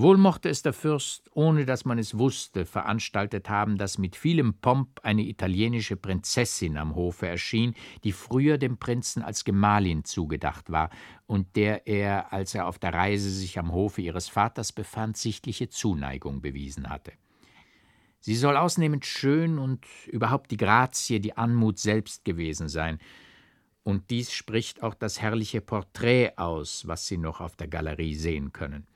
Wohl 0.00 0.16
mochte 0.16 0.48
es 0.48 0.62
der 0.62 0.72
Fürst, 0.72 1.28
ohne 1.34 1.66
dass 1.66 1.84
man 1.84 1.98
es 1.98 2.16
wusste, 2.16 2.66
veranstaltet 2.66 3.50
haben, 3.50 3.78
dass 3.78 3.98
mit 3.98 4.14
vielem 4.14 4.54
Pomp 4.54 5.00
eine 5.02 5.22
italienische 5.22 5.96
Prinzessin 5.96 6.76
am 6.76 6.94
Hofe 6.94 7.26
erschien, 7.26 7.74
die 8.04 8.12
früher 8.12 8.58
dem 8.58 8.78
Prinzen 8.78 9.24
als 9.24 9.44
Gemahlin 9.44 10.04
zugedacht 10.04 10.70
war 10.70 10.90
und 11.26 11.56
der 11.56 11.88
er, 11.88 12.32
als 12.32 12.54
er 12.54 12.68
auf 12.68 12.78
der 12.78 12.94
Reise 12.94 13.28
sich 13.28 13.58
am 13.58 13.72
Hofe 13.72 14.00
ihres 14.00 14.28
Vaters 14.28 14.70
befand, 14.70 15.16
sichtliche 15.16 15.68
Zuneigung 15.68 16.42
bewiesen 16.42 16.90
hatte. 16.90 17.10
Sie 18.20 18.36
soll 18.36 18.56
ausnehmend 18.56 19.04
schön 19.04 19.58
und 19.58 19.84
überhaupt 20.06 20.52
die 20.52 20.58
Grazie, 20.58 21.18
die 21.18 21.36
Anmut 21.36 21.80
selbst 21.80 22.24
gewesen 22.24 22.68
sein, 22.68 23.00
und 23.82 24.10
dies 24.10 24.32
spricht 24.32 24.80
auch 24.84 24.94
das 24.94 25.20
herrliche 25.20 25.60
Porträt 25.60 26.34
aus, 26.36 26.86
was 26.86 27.08
Sie 27.08 27.18
noch 27.18 27.40
auf 27.40 27.56
der 27.56 27.66
Galerie 27.66 28.14
sehen 28.14 28.52
können. 28.52 28.86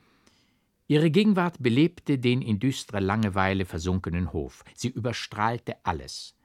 Ihre 0.92 1.10
Gegenwart 1.10 1.56
belebte 1.58 2.18
den 2.18 2.42
in 2.42 2.58
düstere 2.58 3.00
Langeweile 3.00 3.64
versunkenen 3.64 4.34
Hof. 4.34 4.62
Sie 4.74 4.88
überstrahlte 4.88 5.76
alles, 5.86 6.36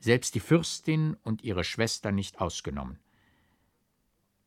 selbst 0.00 0.34
die 0.34 0.40
Fürstin 0.40 1.16
und 1.22 1.44
ihre 1.44 1.62
Schwester 1.62 2.10
nicht 2.10 2.40
ausgenommen. 2.40 2.98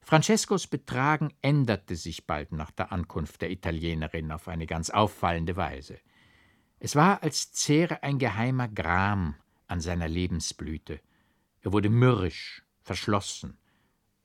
Francescos 0.02 0.68
Betragen 0.68 1.34
änderte 1.42 1.96
sich 1.96 2.28
bald 2.28 2.52
nach 2.52 2.72
der 2.72 2.92
Ankunft 2.92 3.42
der 3.42 3.50
Italienerin 3.50 4.34
auf 4.34 4.50
eine 4.50 4.68
ganz 4.68 4.90
auffallende 4.90 5.56
Weise. 5.56 5.98
Es 6.82 6.98
war, 6.98 7.24
als 7.24 7.54
zehre 7.54 8.04
ein 8.04 8.20
geheimer 8.20 8.68
Gram 8.68 9.36
an 9.68 9.80
seiner 9.80 10.10
Lebensblüte. 10.10 11.00
Er 11.62 11.72
wurde 11.72 11.90
mürrisch, 11.90 12.64
verschlossen. 12.82 13.58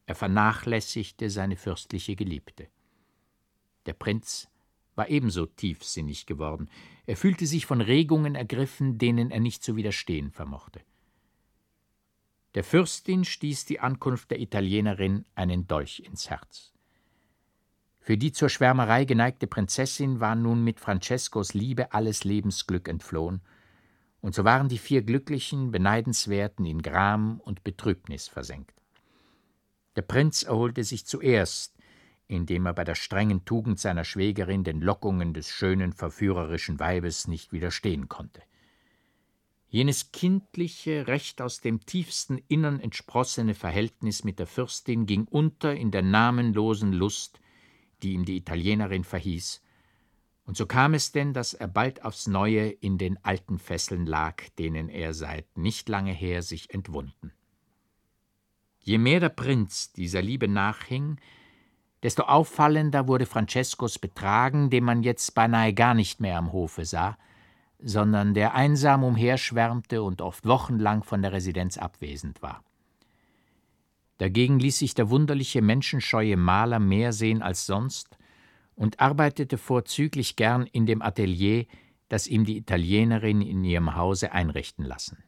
Er 0.04 0.16
vernachlässigte 0.16 1.30
seine 1.30 1.54
fürstliche 1.54 2.16
Geliebte. 2.16 2.66
Der 3.86 3.92
Prinz 3.92 4.48
war 4.94 5.08
ebenso 5.08 5.46
tiefsinnig 5.46 6.26
geworden. 6.26 6.68
Er 7.06 7.16
fühlte 7.16 7.46
sich 7.46 7.66
von 7.66 7.80
Regungen 7.80 8.34
ergriffen, 8.34 8.98
denen 8.98 9.30
er 9.30 9.40
nicht 9.40 9.62
zu 9.62 9.76
widerstehen 9.76 10.30
vermochte. 10.30 10.80
Der 12.54 12.64
Fürstin 12.64 13.24
stieß 13.24 13.64
die 13.64 13.80
Ankunft 13.80 14.30
der 14.30 14.40
Italienerin 14.40 15.24
einen 15.34 15.66
Dolch 15.66 16.00
ins 16.00 16.28
Herz. 16.28 16.72
Für 18.00 18.18
die 18.18 18.32
zur 18.32 18.48
Schwärmerei 18.48 19.04
geneigte 19.04 19.46
Prinzessin 19.46 20.20
war 20.20 20.34
nun 20.34 20.62
mit 20.64 20.80
Francescos 20.80 21.54
Liebe 21.54 21.92
alles 21.92 22.24
Lebensglück 22.24 22.88
entflohen, 22.88 23.40
und 24.20 24.34
so 24.34 24.44
waren 24.44 24.68
die 24.68 24.78
vier 24.78 25.02
Glücklichen, 25.02 25.72
Beneidenswerten 25.72 26.64
in 26.64 26.80
Gram 26.82 27.40
und 27.40 27.64
Betrübnis 27.64 28.28
versenkt. 28.28 28.80
Der 29.96 30.02
Prinz 30.02 30.44
erholte 30.44 30.84
sich 30.84 31.06
zuerst, 31.06 31.76
indem 32.32 32.66
er 32.66 32.72
bei 32.72 32.84
der 32.84 32.94
strengen 32.94 33.44
Tugend 33.44 33.78
seiner 33.78 34.04
Schwägerin 34.04 34.64
den 34.64 34.80
Lockungen 34.80 35.34
des 35.34 35.50
schönen, 35.50 35.92
verführerischen 35.92 36.80
Weibes 36.80 37.28
nicht 37.28 37.52
widerstehen 37.52 38.08
konnte. 38.08 38.42
Jenes 39.68 40.12
kindliche, 40.12 41.06
recht 41.06 41.40
aus 41.40 41.60
dem 41.60 41.86
tiefsten 41.86 42.38
Innern 42.48 42.80
entsprossene 42.80 43.54
Verhältnis 43.54 44.24
mit 44.24 44.38
der 44.38 44.46
Fürstin 44.46 45.06
ging 45.06 45.24
unter 45.24 45.74
in 45.74 45.90
der 45.90 46.02
namenlosen 46.02 46.92
Lust, 46.92 47.40
die 48.02 48.12
ihm 48.12 48.24
die 48.24 48.36
Italienerin 48.36 49.04
verhieß, 49.04 49.62
und 50.44 50.56
so 50.56 50.66
kam 50.66 50.94
es 50.94 51.12
denn, 51.12 51.32
dass 51.32 51.54
er 51.54 51.68
bald 51.68 52.04
aufs 52.04 52.26
Neue 52.26 52.68
in 52.68 52.98
den 52.98 53.22
alten 53.24 53.58
Fesseln 53.58 54.06
lag, 54.06 54.42
denen 54.58 54.88
er 54.88 55.14
seit 55.14 55.56
nicht 55.56 55.88
lange 55.88 56.12
her 56.12 56.42
sich 56.42 56.74
entwunden. 56.74 57.32
Je 58.80 58.98
mehr 58.98 59.20
der 59.20 59.28
Prinz 59.28 59.92
dieser 59.92 60.22
Liebe 60.22 60.48
nachhing, 60.48 61.20
Desto 62.02 62.24
auffallender 62.24 63.06
wurde 63.06 63.26
Francescos 63.26 63.98
Betragen, 63.98 64.70
den 64.70 64.84
man 64.84 65.02
jetzt 65.02 65.34
beinahe 65.34 65.72
gar 65.72 65.94
nicht 65.94 66.20
mehr 66.20 66.36
am 66.36 66.52
Hofe 66.52 66.84
sah, 66.84 67.16
sondern 67.78 68.34
der 68.34 68.54
einsam 68.54 69.04
umherschwärmte 69.04 70.02
und 70.02 70.20
oft 70.20 70.46
wochenlang 70.46 71.04
von 71.04 71.22
der 71.22 71.32
Residenz 71.32 71.78
abwesend 71.78 72.42
war. 72.42 72.64
Dagegen 74.18 74.58
ließ 74.58 74.78
sich 74.78 74.94
der 74.94 75.10
wunderliche 75.10 75.62
menschenscheue 75.62 76.36
Maler 76.36 76.78
mehr 76.78 77.12
sehen 77.12 77.42
als 77.42 77.66
sonst 77.66 78.16
und 78.76 79.00
arbeitete 79.00 79.58
vorzüglich 79.58 80.36
gern 80.36 80.66
in 80.66 80.86
dem 80.86 81.02
Atelier, 81.02 81.66
das 82.08 82.26
ihm 82.26 82.44
die 82.44 82.56
Italienerin 82.56 83.40
in 83.40 83.64
ihrem 83.64 83.96
Hause 83.96 84.32
einrichten 84.32 84.84
lassen. 84.84 85.24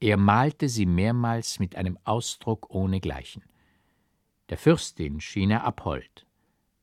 Er 0.00 0.16
malte 0.16 0.68
sie 0.68 0.86
mehrmals 0.86 1.60
mit 1.60 1.76
einem 1.76 1.98
Ausdruck 2.04 2.70
ohnegleichen. 2.70 3.42
Der 4.52 4.58
Fürstin 4.58 5.18
schien 5.22 5.50
er 5.50 5.64
abhold. 5.64 6.26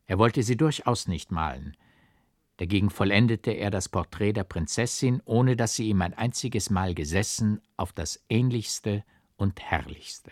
Er 0.08 0.18
wollte 0.18 0.42
sie 0.42 0.58
durchaus 0.58 1.08
nicht 1.08 1.32
malen. 1.32 1.78
Dagegen 2.58 2.90
vollendete 2.90 3.52
er 3.52 3.70
das 3.70 3.90
Porträt 3.90 4.34
der 4.34 4.44
Prinzessin, 4.44 5.22
ohne 5.24 5.56
dass 5.56 5.76
sie 5.76 5.88
ihm 5.88 6.02
ein 6.02 6.16
einziges 6.16 6.72
Mal 6.72 6.96
gesessen, 6.96 7.62
auf 7.78 7.94
das 7.94 8.26
ähnlichste 8.28 9.04
und 9.38 9.62
herrlichste. 9.62 10.32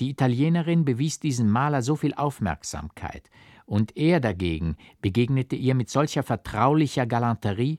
Die 0.00 0.10
Italienerin 0.10 0.84
bewies 0.84 1.18
diesem 1.18 1.48
Maler 1.48 1.80
so 1.80 1.96
viel 1.96 2.12
Aufmerksamkeit, 2.12 3.30
und 3.64 3.96
er 3.96 4.20
dagegen 4.20 4.76
begegnete 5.00 5.56
ihr 5.56 5.74
mit 5.74 5.88
solcher 5.88 6.24
vertraulicher 6.24 7.06
Galanterie, 7.06 7.78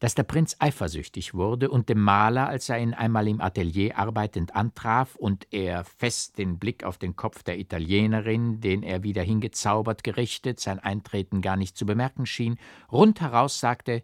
dass 0.00 0.14
der 0.14 0.24
Prinz 0.24 0.56
eifersüchtig 0.58 1.34
wurde 1.34 1.70
und 1.70 1.88
dem 1.88 2.00
Maler, 2.00 2.48
als 2.48 2.68
er 2.68 2.78
ihn 2.78 2.94
einmal 2.94 3.28
im 3.28 3.40
Atelier 3.40 3.96
arbeitend 3.96 4.54
antraf 4.54 5.14
und 5.14 5.46
er 5.50 5.84
fest 5.84 6.38
den 6.38 6.58
Blick 6.58 6.84
auf 6.84 6.98
den 6.98 7.16
Kopf 7.16 7.42
der 7.42 7.58
Italienerin, 7.58 8.60
den 8.60 8.82
er 8.82 9.02
wieder 9.02 9.22
hingezaubert 9.22 10.04
gerichtet, 10.04 10.60
sein 10.60 10.78
Eintreten 10.78 11.40
gar 11.42 11.56
nicht 11.56 11.76
zu 11.76 11.86
bemerken 11.86 12.26
schien, 12.26 12.58
rundheraus 12.90 13.60
sagte, 13.60 14.02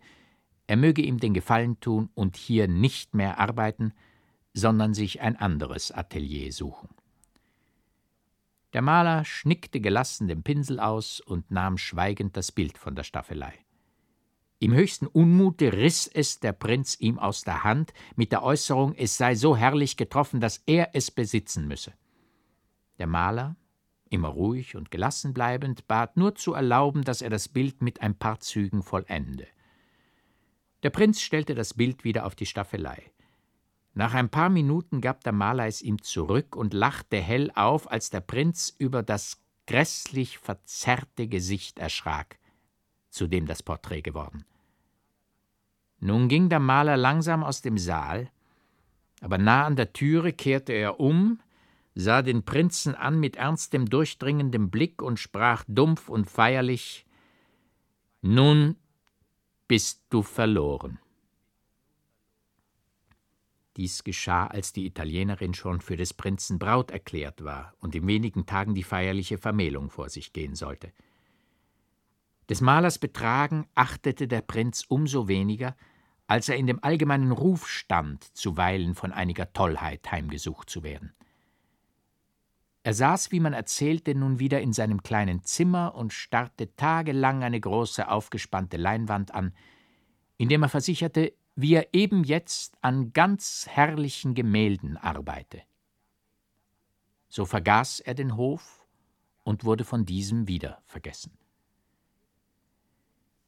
er 0.67 0.77
möge 0.77 1.03
ihm 1.03 1.19
den 1.19 1.35
Gefallen 1.35 1.81
tun 1.81 2.11
und 2.15 2.37
hier 2.37 2.69
nicht 2.69 3.15
mehr 3.15 3.41
arbeiten, 3.41 3.93
sondern 4.55 4.95
sich 4.95 5.21
ein 5.21 5.37
anderes 5.37 5.91
Atelier 5.91 6.53
suchen. 6.53 6.89
Der 8.73 8.83
Maler 8.83 9.25
schnickte 9.25 9.81
gelassen 9.81 10.29
den 10.29 10.45
Pinsel 10.45 10.79
aus 10.79 11.21
und 11.21 11.51
nahm 11.51 11.77
schweigend 11.77 12.37
das 12.37 12.53
Bild 12.53 12.79
von 12.79 12.95
der 12.95 13.03
Staffelei. 13.03 13.53
Im 14.63 14.75
höchsten 14.75 15.07
Unmute 15.07 15.73
riß 15.73 16.09
es 16.09 16.39
der 16.39 16.53
Prinz 16.53 16.95
ihm 17.01 17.19
aus 17.19 17.45
der 17.45 17.65
Hand 17.65 17.95
mit 18.15 18.31
der 18.31 18.43
Äußerung, 18.43 18.95
es 18.95 19.17
sei 19.17 19.35
so 19.35 19.57
herrlich 19.57 19.97
getroffen, 19.97 20.39
dass 20.39 20.63
er 20.67 20.91
es 20.93 21.11
besitzen 21.11 21.67
müsse. 21.67 21.95
Der 22.99 23.07
Maler, 23.07 23.57
immer 24.11 24.29
ruhig 24.29 24.77
und 24.77 24.91
gelassen 24.91 25.33
bleibend, 25.33 25.89
bat 25.89 26.19
nur 26.19 26.35
zu 26.35 26.53
erlauben, 26.53 27.05
dass 27.05 27.23
er 27.23 27.31
das 27.31 27.49
Bild 27.49 27.81
mit 27.81 28.03
ein 28.03 28.15
paar 28.15 28.41
Zügen 28.41 28.83
vollende. 28.83 29.47
Der 30.83 30.91
Prinz 30.91 31.23
stellte 31.23 31.55
das 31.55 31.73
Bild 31.73 32.05
wieder 32.05 32.27
auf 32.27 32.35
die 32.35 32.45
Staffelei. 32.45 33.11
Nach 33.95 34.13
ein 34.13 34.29
paar 34.29 34.51
Minuten 34.51 35.01
gab 35.01 35.25
der 35.25 35.33
Maler 35.33 35.69
es 35.69 35.81
ihm 35.81 36.03
zurück 36.03 36.55
und 36.55 36.75
lachte 36.75 37.17
hell 37.17 37.51
auf, 37.55 37.91
als 37.91 38.11
der 38.11 38.21
Prinz 38.21 38.75
über 38.77 39.03
das 39.03 39.43
grässlich 39.67 40.37
verzerrte 40.37 41.29
Gesicht 41.29 41.79
erschrak, 41.79 42.39
zu 43.09 43.27
dem 43.27 43.47
das 43.47 43.63
Porträt 43.63 44.03
geworden. 44.03 44.45
Nun 46.01 46.29
ging 46.29 46.49
der 46.49 46.61
Maler 46.61 46.97
langsam 46.97 47.45
aus 47.45 47.61
dem 47.61 47.79
Saal, 47.79 48.31
aber 49.21 49.39
nah 49.39 49.67
an 49.67 49.77
der 49.77 49.93
Türe 49.93 50.33
kehrte 50.33 50.73
er 50.73 50.99
um, 50.99 51.41
sah 51.95 52.23
den 52.23 52.45
Prinzen 52.45 52.95
an 52.95 53.21
mit 53.21 53.37
ernstem, 53.37 53.89
durchdringendem 53.89 54.71
Blick 54.71 55.03
und 55.03 55.19
sprach 55.19 55.65
dumpf 55.69 56.09
und 56.09 56.29
feierlich 56.29 57.07
Nun 58.23 58.77
bist 59.69 60.03
du 60.09 60.23
verloren. 60.23 60.99
Dies 63.77 64.03
geschah, 64.05 64.47
als 64.47 64.73
die 64.73 64.87
Italienerin 64.87 65.55
schon 65.55 65.81
für 65.81 65.97
des 65.97 66.13
Prinzen 66.13 66.59
Braut 66.59 66.91
erklärt 66.91 67.45
war 67.45 67.75
und 67.81 67.95
in 67.95 68.07
wenigen 68.07 68.47
Tagen 68.47 68.75
die 68.75 68.83
feierliche 68.83 69.39
Vermählung 69.39 69.91
vor 69.91 70.09
sich 70.09 70.33
gehen 70.33 70.55
sollte. 70.55 70.93
Des 72.49 72.61
Malers 72.61 72.99
Betragen 72.99 73.69
achtete 73.75 74.27
der 74.27 74.41
Prinz 74.41 74.85
umso 74.89 75.29
weniger, 75.29 75.77
als 76.31 76.49
er 76.49 76.55
in 76.55 76.69
dem 76.69 76.79
allgemeinen 76.85 77.33
Ruf 77.33 77.69
stand, 77.69 78.23
zuweilen 78.37 78.95
von 78.95 79.11
einiger 79.11 79.53
Tollheit 79.53 80.13
heimgesucht 80.13 80.71
zu 80.71 80.85
werden. 80.85 81.13
Er 82.85 82.95
saß, 82.95 83.33
wie 83.33 83.41
man 83.41 83.53
erzählte, 83.53 84.15
nun 84.15 84.39
wieder 84.39 84.61
in 84.61 84.73
seinem 84.73 85.03
kleinen 85.03 85.43
Zimmer 85.43 85.97
und 85.97 86.13
starrte 86.13 86.77
tagelang 86.77 87.43
eine 87.43 87.59
große 87.59 88.09
aufgespannte 88.09 88.77
Leinwand 88.77 89.35
an, 89.35 89.53
indem 90.37 90.63
er 90.63 90.69
versicherte, 90.69 91.33
wie 91.57 91.75
er 91.75 91.89
eben 91.93 92.23
jetzt 92.23 92.79
an 92.81 93.13
ganz 93.13 93.67
herrlichen 93.69 94.35
Gemälden 94.35 94.97
arbeite. 94.97 95.63
So 97.29 97.45
vergaß 97.45 97.99
er 97.99 98.15
den 98.15 98.37
Hof 98.37 98.87
und 99.43 99.65
wurde 99.65 99.83
von 99.83 100.07
diesem 100.07 100.47
wieder 100.47 100.81
vergessen. 100.87 101.37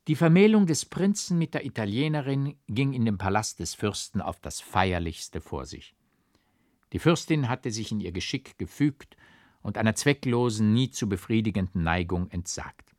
Die 0.08 0.16
Vermählung 0.16 0.66
des 0.66 0.84
Prinzen 0.84 1.38
mit 1.38 1.54
der 1.54 1.64
Italienerin 1.64 2.56
ging 2.66 2.93
in 2.93 3.04
dem 3.04 3.19
Palast 3.19 3.60
des 3.60 3.75
Fürsten 3.75 4.20
auf 4.20 4.40
das 4.40 4.60
feierlichste 4.60 5.40
vor 5.40 5.64
sich. 5.64 5.94
Die 6.93 6.99
Fürstin 6.99 7.49
hatte 7.49 7.70
sich 7.70 7.93
in 7.93 8.00
ihr 8.00 8.10
Geschick 8.10 8.58
gefügt 8.58 9.16
und 9.62 9.78
einer 9.78 9.94
zwecklosen, 9.94 10.72
nie 10.72 10.90
zu 10.90 11.08
befriedigenden 11.08 11.84
Neigung 11.84 12.28
entsagt. 12.31 12.96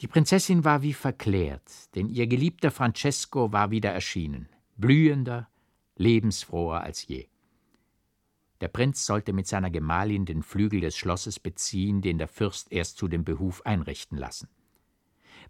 Die 0.00 0.06
Prinzessin 0.08 0.64
war 0.64 0.82
wie 0.82 0.94
verklärt, 0.94 1.94
denn 1.94 2.08
ihr 2.08 2.26
geliebter 2.26 2.70
Francesco 2.70 3.52
war 3.52 3.70
wieder 3.70 3.90
erschienen, 3.90 4.48
blühender, 4.76 5.48
lebensfroher 5.96 6.80
als 6.80 7.06
je. 7.06 7.28
Der 8.62 8.68
Prinz 8.68 9.04
sollte 9.04 9.34
mit 9.34 9.46
seiner 9.46 9.70
Gemahlin 9.70 10.24
den 10.24 10.42
Flügel 10.42 10.80
des 10.80 10.96
Schlosses 10.96 11.38
beziehen, 11.38 12.00
den 12.00 12.16
der 12.16 12.28
Fürst 12.28 12.72
erst 12.72 12.96
zu 12.96 13.08
dem 13.08 13.24
Behuf 13.24 13.60
einrichten 13.66 14.16
lassen. 14.16 14.48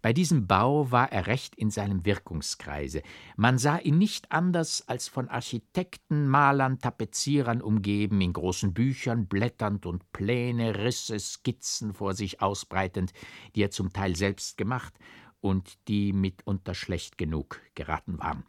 Bei 0.03 0.11
diesem 0.11 0.47
Bau 0.47 0.91
war 0.91 1.13
er 1.13 1.27
recht 1.27 1.55
in 1.55 1.71
seinem 1.71 2.05
Wirkungskreise. 2.05 3.03
Man 3.37 3.57
sah 3.57 3.77
ihn 3.77 3.97
nicht 3.97 4.33
anders 4.33 4.83
als 4.89 5.07
von 5.07 5.29
Architekten, 5.29 6.27
Malern, 6.27 6.79
Tapezierern 6.79 7.61
umgeben, 7.61 8.19
in 8.19 8.33
großen 8.33 8.73
Büchern 8.73 9.27
blätternd 9.27 9.85
und 9.85 10.11
Pläne, 10.11 10.83
Risse, 10.83 11.17
Skizzen 11.17 11.93
vor 11.93 12.15
sich 12.15 12.41
ausbreitend, 12.41 13.13
die 13.55 13.63
er 13.63 13.71
zum 13.71 13.93
Teil 13.93 14.17
selbst 14.17 14.57
gemacht 14.57 14.93
und 15.39 15.77
die 15.87 16.11
mitunter 16.11 16.75
schlecht 16.75 17.17
genug 17.17 17.61
geraten 17.73 18.19
waren. 18.19 18.43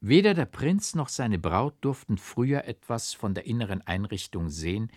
Weder 0.00 0.34
der 0.34 0.44
Prinz 0.44 0.94
noch 0.94 1.08
seine 1.08 1.38
Braut 1.38 1.76
durften 1.80 2.18
früher 2.18 2.66
etwas 2.66 3.14
von 3.14 3.32
der 3.32 3.46
inneren 3.46 3.80
Einrichtung 3.80 4.50
sehen, 4.50 4.92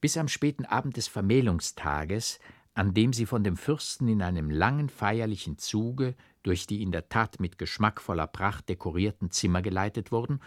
bis 0.00 0.16
am 0.16 0.26
späten 0.26 0.64
Abend 0.64 0.96
des 0.96 1.06
Vermählungstages, 1.06 2.40
an 2.78 2.94
dem 2.94 3.12
sie 3.12 3.26
von 3.26 3.42
dem 3.42 3.56
Fürsten 3.56 4.06
in 4.06 4.22
einem 4.22 4.50
langen 4.52 4.88
feierlichen 4.88 5.58
Zuge 5.58 6.14
durch 6.44 6.68
die 6.68 6.80
in 6.80 6.92
der 6.92 7.08
Tat 7.08 7.40
mit 7.40 7.58
geschmackvoller 7.58 8.28
Pracht 8.28 8.68
dekorierten 8.68 9.32
Zimmer 9.32 9.62
geleitet 9.62 10.12
wurden 10.12 10.40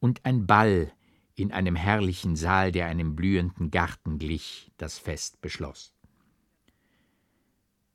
und 0.00 0.24
ein 0.24 0.46
Ball 0.46 0.90
in 1.34 1.52
einem 1.52 1.76
herrlichen 1.76 2.36
Saal, 2.36 2.72
der 2.72 2.86
einem 2.86 3.14
blühenden 3.14 3.70
Garten 3.70 4.18
glich, 4.18 4.72
das 4.78 4.98
Fest 4.98 5.42
beschloss. 5.42 5.94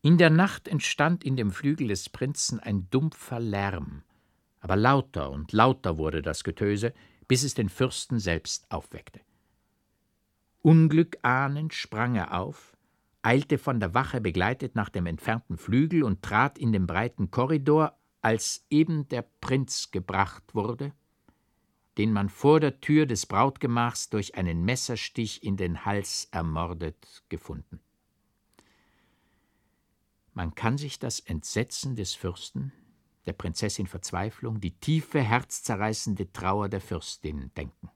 In 0.03 0.19
der 0.19 0.29
Nacht 0.29 0.67
entstand 0.67 1.23
in 1.23 1.35
dem 1.35 1.49
Flügel 1.49 1.87
des 1.87 2.09
Prinzen 2.09 2.59
ein 2.59 2.87
dumpfer 2.91 3.39
Lärm, 3.39 4.03
aber 4.59 4.75
lauter 4.75 5.31
und 5.31 5.51
lauter 5.51 5.97
wurde 5.97 6.21
das 6.21 6.43
Getöse, 6.43 6.93
bis 7.27 7.41
es 7.41 7.55
den 7.55 7.69
Fürsten 7.69 8.19
selbst 8.19 8.69
aufweckte. 8.69 9.21
Unglück 10.61 11.17
ahnend 11.23 11.73
sprang 11.73 12.13
er 12.13 12.39
auf, 12.39 12.77
eilte 13.21 13.57
von 13.57 13.79
der 13.79 13.93
Wache 13.93 14.21
begleitet 14.21 14.75
nach 14.75 14.89
dem 14.89 15.05
entfernten 15.05 15.57
Flügel 15.57 16.03
und 16.03 16.21
trat 16.21 16.57
in 16.57 16.71
den 16.71 16.87
breiten 16.87 17.31
Korridor, 17.31 17.97
als 18.21 18.65
eben 18.69 19.07
der 19.07 19.21
Prinz 19.41 19.91
gebracht 19.91 20.55
wurde, 20.55 20.93
den 21.97 22.11
man 22.11 22.29
vor 22.29 22.59
der 22.59 22.79
Tür 22.81 23.05
des 23.05 23.25
Brautgemachs 23.25 24.09
durch 24.09 24.35
einen 24.35 24.63
Messerstich 24.63 25.43
in 25.43 25.57
den 25.57 25.85
Hals 25.85 26.27
ermordet 26.31 27.23
gefunden. 27.29 27.79
Man 30.33 30.55
kann 30.55 30.77
sich 30.77 30.99
das 30.99 31.19
Entsetzen 31.19 31.95
des 31.95 32.15
Fürsten, 32.15 32.71
der 33.25 33.33
Prinzessin 33.33 33.87
Verzweiflung, 33.87 34.61
die 34.61 34.71
tiefe, 34.71 35.21
herzzerreißende 35.21 36.31
Trauer 36.31 36.69
der 36.69 36.81
Fürstin 36.81 37.51
denken. 37.55 37.89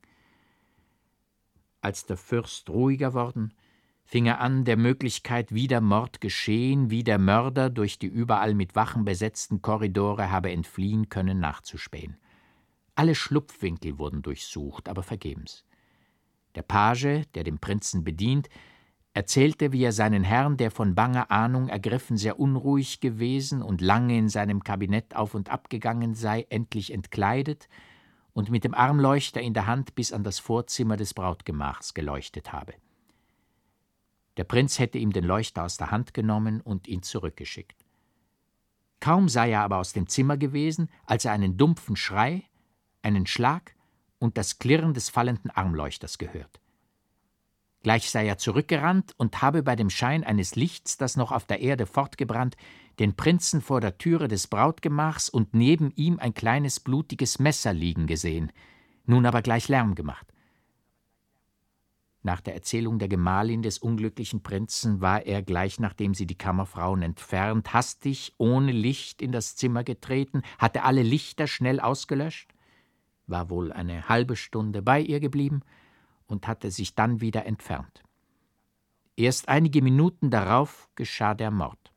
Als 1.79 2.05
der 2.05 2.17
Fürst 2.17 2.69
ruhiger 2.69 3.13
worden, 3.13 3.53
fing 4.05 4.25
er 4.25 4.39
an, 4.39 4.65
der 4.65 4.77
Möglichkeit, 4.77 5.53
wie 5.53 5.67
der 5.67 5.81
Mord 5.81 6.21
geschehen, 6.21 6.89
wie 6.89 7.03
der 7.03 7.19
Mörder 7.19 7.69
durch 7.69 7.99
die 7.99 8.07
überall 8.07 8.53
mit 8.53 8.75
Wachen 8.75 9.05
besetzten 9.05 9.61
Korridore 9.61 10.29
habe 10.29 10.51
entfliehen 10.51 11.09
können, 11.09 11.39
nachzuspähen. 11.39 12.17
Alle 12.95 13.15
Schlupfwinkel 13.15 13.97
wurden 13.97 14.21
durchsucht, 14.21 14.87
aber 14.87 15.03
vergebens. 15.03 15.65
Der 16.55 16.61
Page, 16.61 17.23
der 17.33 17.43
den 17.43 17.57
Prinzen 17.57 18.03
bedient, 18.03 18.49
erzählte, 19.13 19.71
wie 19.71 19.83
er 19.83 19.91
seinen 19.91 20.23
Herrn, 20.23 20.57
der 20.57 20.69
von 20.69 20.93
banger 20.93 21.31
Ahnung 21.31 21.69
ergriffen 21.69 22.17
sehr 22.17 22.39
unruhig 22.39 22.99
gewesen 22.99 23.61
und 23.61 23.81
lange 23.81 24.17
in 24.17 24.29
seinem 24.29 24.63
Kabinett 24.63 25.15
auf 25.15 25.33
und 25.33 25.49
ab 25.49 25.69
gegangen 25.69 26.13
sei, 26.13 26.45
endlich 26.49 26.93
entkleidet 26.93 27.67
und 28.33 28.49
mit 28.49 28.63
dem 28.63 28.73
Armleuchter 28.73 29.41
in 29.41 29.53
der 29.53 29.67
Hand 29.67 29.95
bis 29.95 30.11
an 30.11 30.23
das 30.23 30.39
Vorzimmer 30.39 30.97
des 30.97 31.13
Brautgemachs 31.13 31.93
geleuchtet 31.93 32.53
habe. 32.53 32.73
Der 34.37 34.43
Prinz 34.43 34.79
hätte 34.79 34.97
ihm 34.97 35.13
den 35.13 35.23
Leuchter 35.23 35.63
aus 35.63 35.77
der 35.77 35.91
Hand 35.91 36.13
genommen 36.13 36.61
und 36.61 36.87
ihn 36.87 37.03
zurückgeschickt. 37.03 37.85
Kaum 38.99 39.29
sei 39.29 39.51
er 39.51 39.61
aber 39.61 39.77
aus 39.77 39.93
dem 39.93 40.07
Zimmer 40.07 40.37
gewesen, 40.37 40.89
als 41.05 41.25
er 41.25 41.33
einen 41.33 41.57
dumpfen 41.57 41.95
Schrei, 41.95 42.43
einen 43.01 43.27
Schlag 43.27 43.75
und 44.17 44.37
das 44.37 44.59
Klirren 44.59 44.93
des 44.93 45.09
fallenden 45.09 45.51
Armleuchters 45.51 46.17
gehört. 46.17 46.61
Gleich 47.83 48.09
sei 48.09 48.25
er 48.25 48.37
zurückgerannt 48.37 49.13
und 49.17 49.41
habe 49.41 49.61
bei 49.61 49.75
dem 49.75 49.89
Schein 49.89 50.23
eines 50.23 50.55
Lichts, 50.55 50.97
das 50.97 51.17
noch 51.17 51.33
auf 51.33 51.45
der 51.45 51.59
Erde 51.59 51.85
fortgebrannt, 51.85 52.55
den 52.97 53.15
Prinzen 53.15 53.61
vor 53.61 53.81
der 53.81 53.97
Türe 53.97 54.29
des 54.29 54.47
Brautgemachs 54.47 55.27
und 55.27 55.53
neben 55.53 55.91
ihm 55.91 56.17
ein 56.17 56.33
kleines 56.33 56.79
blutiges 56.79 57.39
Messer 57.39 57.73
liegen 57.73 58.07
gesehen, 58.07 58.53
nun 59.05 59.25
aber 59.25 59.41
gleich 59.41 59.67
Lärm 59.67 59.95
gemacht. 59.95 60.32
Nach 62.25 62.39
der 62.39 62.53
Erzählung 62.53 62.99
der 62.99 63.09
Gemahlin 63.09 63.61
des 63.61 63.79
unglücklichen 63.79 64.41
Prinzen 64.43 65.01
war 65.01 65.25
er, 65.25 65.43
gleich 65.43 65.77
nachdem 65.81 66.13
sie 66.13 66.25
die 66.25 66.37
Kammerfrauen 66.37 67.01
entfernt, 67.01 67.73
hastig 67.73 68.33
ohne 68.37 68.71
Licht 68.71 69.21
in 69.21 69.33
das 69.33 69.57
Zimmer 69.57 69.83
getreten, 69.83 70.41
hatte 70.57 70.83
alle 70.83 71.03
Lichter 71.03 71.47
schnell 71.47 71.81
ausgelöscht, 71.81 72.53
war 73.27 73.49
wohl 73.49 73.73
eine 73.73 74.07
halbe 74.07 74.37
Stunde 74.37 74.81
bei 74.81 75.01
ihr 75.01 75.19
geblieben 75.19 75.63
und 76.25 76.47
hatte 76.47 76.71
sich 76.71 76.95
dann 76.95 77.19
wieder 77.19 77.45
entfernt. 77.45 78.03
Erst 79.17 79.49
einige 79.49 79.81
Minuten 79.81 80.29
darauf 80.31 80.89
geschah 80.95 81.33
der 81.33 81.51
Mord. 81.51 81.91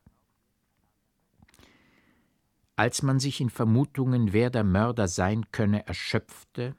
Als 2.75 3.02
man 3.02 3.20
sich 3.20 3.40
in 3.40 3.49
Vermutungen, 3.49 4.32
wer 4.32 4.50
der 4.50 4.64
Mörder 4.64 5.06
sein 5.06 5.50
könne, 5.52 5.87
erschöpfte, 5.87 6.75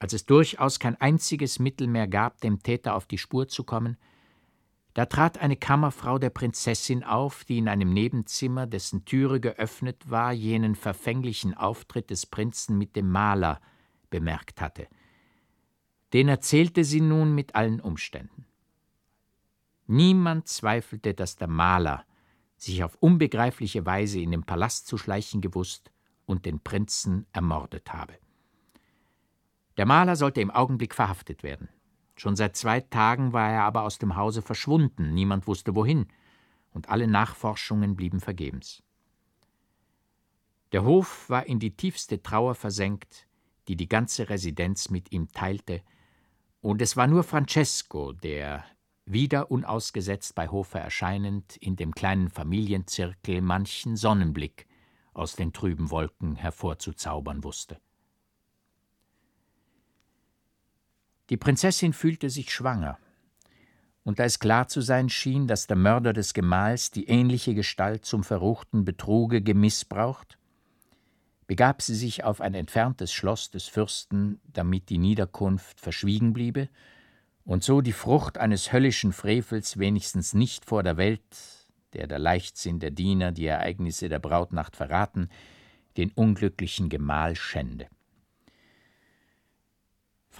als 0.00 0.14
es 0.14 0.26
durchaus 0.26 0.80
kein 0.80 1.00
einziges 1.00 1.58
Mittel 1.58 1.86
mehr 1.86 2.08
gab, 2.08 2.40
dem 2.40 2.62
Täter 2.62 2.96
auf 2.96 3.06
die 3.06 3.18
Spur 3.18 3.46
zu 3.46 3.62
kommen, 3.62 3.96
da 4.94 5.06
trat 5.06 5.38
eine 5.38 5.56
Kammerfrau 5.56 6.18
der 6.18 6.30
Prinzessin 6.30 7.04
auf, 7.04 7.44
die 7.44 7.58
in 7.58 7.68
einem 7.68 7.92
Nebenzimmer, 7.92 8.66
dessen 8.66 9.04
Türe 9.04 9.38
geöffnet 9.38 10.10
war, 10.10 10.32
jenen 10.32 10.74
verfänglichen 10.74 11.54
Auftritt 11.54 12.10
des 12.10 12.26
Prinzen 12.26 12.76
mit 12.76 12.96
dem 12.96 13.08
Maler 13.08 13.60
bemerkt 14.08 14.60
hatte. 14.60 14.88
Den 16.12 16.28
erzählte 16.28 16.82
sie 16.82 17.00
nun 17.00 17.34
mit 17.34 17.54
allen 17.54 17.80
Umständen. 17.80 18.46
Niemand 19.86 20.48
zweifelte, 20.48 21.14
dass 21.14 21.36
der 21.36 21.48
Maler 21.48 22.04
sich 22.56 22.82
auf 22.82 22.96
unbegreifliche 22.96 23.86
Weise 23.86 24.18
in 24.18 24.32
den 24.32 24.44
Palast 24.44 24.86
zu 24.86 24.98
schleichen 24.98 25.40
gewusst 25.40 25.92
und 26.26 26.46
den 26.46 26.58
Prinzen 26.60 27.26
ermordet 27.32 27.92
habe. 27.92 28.14
Der 29.80 29.86
Maler 29.86 30.14
sollte 30.14 30.42
im 30.42 30.50
Augenblick 30.50 30.94
verhaftet 30.94 31.42
werden. 31.42 31.70
Schon 32.14 32.36
seit 32.36 32.54
zwei 32.54 32.82
Tagen 32.82 33.32
war 33.32 33.50
er 33.50 33.62
aber 33.62 33.84
aus 33.84 33.96
dem 33.96 34.14
Hause 34.14 34.42
verschwunden, 34.42 35.14
niemand 35.14 35.46
wusste 35.46 35.74
wohin, 35.74 36.06
und 36.74 36.90
alle 36.90 37.06
Nachforschungen 37.06 37.96
blieben 37.96 38.20
vergebens. 38.20 38.82
Der 40.72 40.84
Hof 40.84 41.30
war 41.30 41.46
in 41.46 41.60
die 41.60 41.74
tiefste 41.78 42.22
Trauer 42.22 42.54
versenkt, 42.56 43.26
die 43.68 43.76
die 43.76 43.88
ganze 43.88 44.28
Residenz 44.28 44.90
mit 44.90 45.12
ihm 45.12 45.32
teilte, 45.32 45.80
und 46.60 46.82
es 46.82 46.98
war 46.98 47.06
nur 47.06 47.22
Francesco, 47.22 48.12
der, 48.12 48.66
wieder 49.06 49.50
unausgesetzt 49.50 50.34
bei 50.34 50.48
Hofe 50.48 50.78
erscheinend, 50.78 51.56
in 51.56 51.76
dem 51.76 51.94
kleinen 51.94 52.28
Familienzirkel 52.28 53.40
manchen 53.40 53.96
Sonnenblick 53.96 54.66
aus 55.14 55.36
den 55.36 55.54
trüben 55.54 55.90
Wolken 55.90 56.36
hervorzuzaubern 56.36 57.44
wusste. 57.44 57.80
Die 61.30 61.36
Prinzessin 61.36 61.92
fühlte 61.92 62.28
sich 62.28 62.52
schwanger, 62.52 62.98
und 64.02 64.18
da 64.18 64.24
es 64.24 64.40
klar 64.40 64.66
zu 64.66 64.80
sein 64.80 65.08
schien, 65.08 65.46
dass 65.46 65.66
der 65.66 65.76
Mörder 65.76 66.12
des 66.12 66.34
Gemahls 66.34 66.90
die 66.90 67.08
ähnliche 67.08 67.54
Gestalt 67.54 68.04
zum 68.04 68.24
verruchten 68.24 68.84
Betruge 68.84 69.42
gemissbraucht, 69.42 70.38
begab 71.46 71.82
sie 71.82 71.94
sich 71.94 72.24
auf 72.24 72.40
ein 72.40 72.54
entferntes 72.54 73.12
Schloss 73.12 73.50
des 73.50 73.66
Fürsten, 73.66 74.40
damit 74.52 74.88
die 74.88 74.98
Niederkunft 74.98 75.80
verschwiegen 75.80 76.32
bliebe 76.32 76.68
und 77.44 77.62
so 77.62 77.80
die 77.80 77.92
Frucht 77.92 78.38
eines 78.38 78.72
höllischen 78.72 79.12
Frevels 79.12 79.78
wenigstens 79.78 80.34
nicht 80.34 80.64
vor 80.64 80.82
der 80.82 80.96
Welt, 80.96 81.22
der 81.92 82.06
der 82.06 82.18
Leichtsinn 82.18 82.78
der 82.78 82.90
Diener 82.90 83.32
die 83.32 83.46
Ereignisse 83.46 84.08
der 84.08 84.18
Brautnacht 84.18 84.76
verraten, 84.76 85.28
den 85.96 86.10
unglücklichen 86.12 86.88
Gemahl 86.88 87.36
schände. 87.36 87.88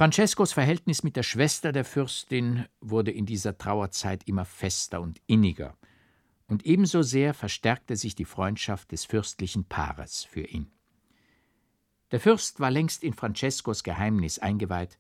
Francescos 0.00 0.54
Verhältnis 0.54 1.02
mit 1.02 1.14
der 1.14 1.23
Schwester 1.23 1.73
der 1.73 1.85
Fürstin 1.85 2.64
wurde 2.80 3.11
in 3.11 3.26
dieser 3.26 3.59
Trauerzeit 3.59 4.26
immer 4.26 4.47
fester 4.47 5.02
und 5.02 5.21
inniger, 5.26 5.76
und 6.47 6.64
ebenso 6.64 7.02
sehr 7.02 7.35
verstärkte 7.35 7.97
sich 7.97 8.14
die 8.14 8.25
Freundschaft 8.25 8.92
des 8.92 9.04
fürstlichen 9.04 9.66
Paares 9.66 10.25
für 10.25 10.40
ihn. 10.40 10.71
Der 12.12 12.19
Fürst 12.19 12.61
war 12.61 12.71
längst 12.71 13.04
in 13.04 13.12
Francescos 13.12 13.85
Geheimnis 13.85 14.38
eingeweiht, 14.38 14.97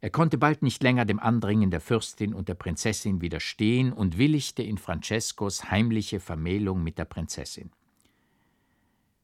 Er 0.00 0.10
konnte 0.10 0.36
bald 0.36 0.62
nicht 0.62 0.82
länger 0.82 1.04
dem 1.04 1.20
Andringen 1.20 1.70
der 1.70 1.80
Fürstin 1.80 2.34
und 2.34 2.48
der 2.48 2.54
Prinzessin 2.56 3.20
widerstehen 3.20 3.92
und 3.92 4.18
willigte 4.18 4.64
in 4.64 4.78
Francescos 4.78 5.70
heimliche 5.70 6.18
Vermählung 6.18 6.82
mit 6.82 6.98
der 6.98 7.04
Prinzessin. 7.04 7.70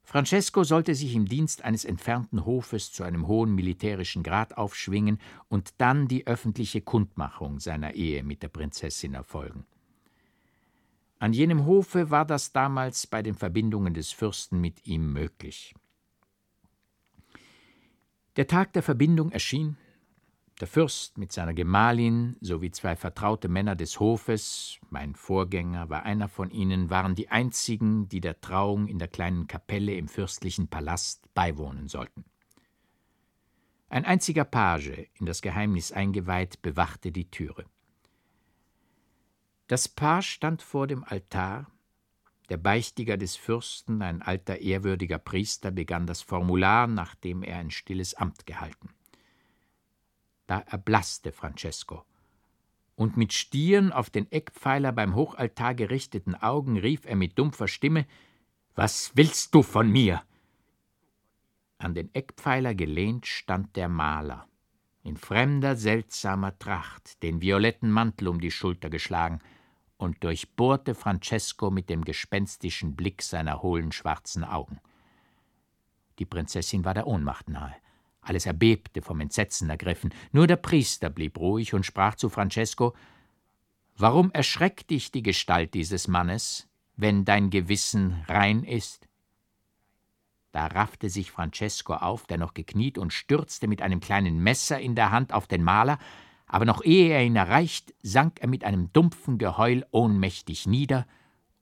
Francesco 0.04 0.64
sollte 0.64 0.94
sich 0.94 1.14
im 1.14 1.26
Dienst 1.26 1.64
eines 1.64 1.84
entfernten 1.84 2.44
Hofes 2.44 2.92
zu 2.92 3.02
einem 3.02 3.26
hohen 3.26 3.54
militärischen 3.54 4.22
Grad 4.22 4.56
aufschwingen 4.56 5.18
und 5.48 5.74
dann 5.78 6.08
die 6.08 6.26
öffentliche 6.26 6.82
Kundmachung 6.82 7.58
seiner 7.58 7.94
Ehe 7.94 8.22
mit 8.22 8.42
der 8.42 8.48
Prinzessin 8.48 9.14
erfolgen. 9.14 9.64
An 11.18 11.32
jenem 11.32 11.64
Hofe 11.64 12.10
war 12.10 12.26
das 12.26 12.52
damals 12.52 13.06
bei 13.06 13.22
den 13.22 13.34
Verbindungen 13.34 13.94
des 13.94 14.12
Fürsten 14.12 14.60
mit 14.60 14.86
ihm 14.86 15.12
möglich. 15.12 15.74
Der 18.36 18.46
Tag 18.46 18.74
der 18.74 18.82
Verbindung 18.82 19.32
erschien, 19.32 19.78
der 20.64 20.70
Fürst 20.70 21.18
mit 21.18 21.30
seiner 21.30 21.52
Gemahlin 21.52 22.38
sowie 22.40 22.70
zwei 22.70 22.96
vertraute 22.96 23.50
Männer 23.50 23.76
des 23.76 24.00
Hofes, 24.00 24.78
mein 24.88 25.14
Vorgänger 25.14 25.90
war 25.90 26.04
einer 26.04 26.26
von 26.26 26.50
ihnen, 26.50 26.88
waren 26.88 27.14
die 27.14 27.28
einzigen, 27.28 28.08
die 28.08 28.22
der 28.22 28.40
Trauung 28.40 28.88
in 28.88 28.98
der 28.98 29.08
kleinen 29.08 29.46
Kapelle 29.46 29.94
im 29.94 30.08
fürstlichen 30.08 30.68
Palast 30.68 31.28
beiwohnen 31.34 31.86
sollten. 31.86 32.24
Ein 33.90 34.06
einziger 34.06 34.46
Page, 34.46 35.06
in 35.18 35.26
das 35.26 35.42
Geheimnis 35.42 35.92
eingeweiht, 35.92 36.62
bewachte 36.62 37.12
die 37.12 37.30
Türe. 37.30 37.66
Das 39.66 39.86
Paar 39.86 40.22
stand 40.22 40.62
vor 40.62 40.86
dem 40.86 41.04
Altar, 41.04 41.66
der 42.48 42.56
Beichtiger 42.56 43.18
des 43.18 43.36
Fürsten, 43.36 44.00
ein 44.00 44.22
alter 44.22 44.60
ehrwürdiger 44.60 45.18
Priester, 45.18 45.70
begann 45.70 46.06
das 46.06 46.22
Formular, 46.22 46.86
nachdem 46.86 47.42
er 47.42 47.58
ein 47.58 47.70
stilles 47.70 48.14
Amt 48.14 48.46
gehalten. 48.46 48.94
Da 50.46 50.60
erblaßte 50.60 51.32
Francesco, 51.32 52.04
und 52.96 53.16
mit 53.16 53.32
stieren 53.32 53.92
auf 53.92 54.10
den 54.10 54.30
Eckpfeiler 54.30 54.92
beim 54.92 55.14
Hochaltar 55.14 55.74
gerichteten 55.74 56.34
Augen 56.34 56.78
rief 56.78 57.04
er 57.06 57.16
mit 57.16 57.38
dumpfer 57.38 57.68
Stimme 57.68 58.06
Was 58.74 59.12
willst 59.14 59.54
du 59.54 59.62
von 59.62 59.90
mir? 59.90 60.22
An 61.78 61.94
den 61.94 62.14
Eckpfeiler 62.14 62.74
gelehnt 62.74 63.26
stand 63.26 63.76
der 63.76 63.88
Maler, 63.88 64.46
in 65.02 65.16
fremder, 65.16 65.76
seltsamer 65.76 66.58
Tracht, 66.58 67.22
den 67.22 67.42
violetten 67.42 67.90
Mantel 67.90 68.28
um 68.28 68.40
die 68.40 68.50
Schulter 68.50 68.90
geschlagen, 68.90 69.40
und 69.96 70.22
durchbohrte 70.24 70.94
Francesco 70.94 71.70
mit 71.70 71.88
dem 71.88 72.04
gespenstischen 72.04 72.96
Blick 72.96 73.22
seiner 73.22 73.62
hohlen 73.62 73.92
schwarzen 73.92 74.44
Augen. 74.44 74.80
Die 76.18 76.26
Prinzessin 76.26 76.84
war 76.84 76.94
der 76.94 77.06
Ohnmacht 77.06 77.48
nahe. 77.48 77.74
Alles 78.24 78.46
erbebte, 78.46 79.02
vom 79.02 79.20
Entsetzen 79.20 79.70
ergriffen. 79.70 80.12
Nur 80.32 80.46
der 80.46 80.56
Priester 80.56 81.10
blieb 81.10 81.38
ruhig 81.38 81.74
und 81.74 81.84
sprach 81.84 82.14
zu 82.14 82.28
Francesco 82.28 82.94
Warum 83.96 84.32
erschreckt 84.32 84.90
dich 84.90 85.12
die 85.12 85.22
Gestalt 85.22 85.74
dieses 85.74 86.08
Mannes, 86.08 86.68
wenn 86.96 87.24
dein 87.24 87.50
Gewissen 87.50 88.24
rein 88.26 88.64
ist? 88.64 89.08
Da 90.50 90.66
raffte 90.66 91.10
sich 91.10 91.30
Francesco 91.30 91.94
auf, 91.94 92.26
der 92.26 92.38
noch 92.38 92.54
gekniet, 92.54 92.98
und 92.98 93.12
stürzte 93.12 93.68
mit 93.68 93.82
einem 93.82 94.00
kleinen 94.00 94.38
Messer 94.38 94.80
in 94.80 94.94
der 94.94 95.10
Hand 95.10 95.32
auf 95.32 95.46
den 95.46 95.62
Maler, 95.62 95.98
aber 96.46 96.64
noch 96.64 96.84
ehe 96.84 97.12
er 97.12 97.24
ihn 97.24 97.36
erreicht, 97.36 97.94
sank 98.02 98.40
er 98.40 98.48
mit 98.48 98.64
einem 98.64 98.92
dumpfen 98.92 99.38
Geheul 99.38 99.84
ohnmächtig 99.90 100.66
nieder, 100.66 101.06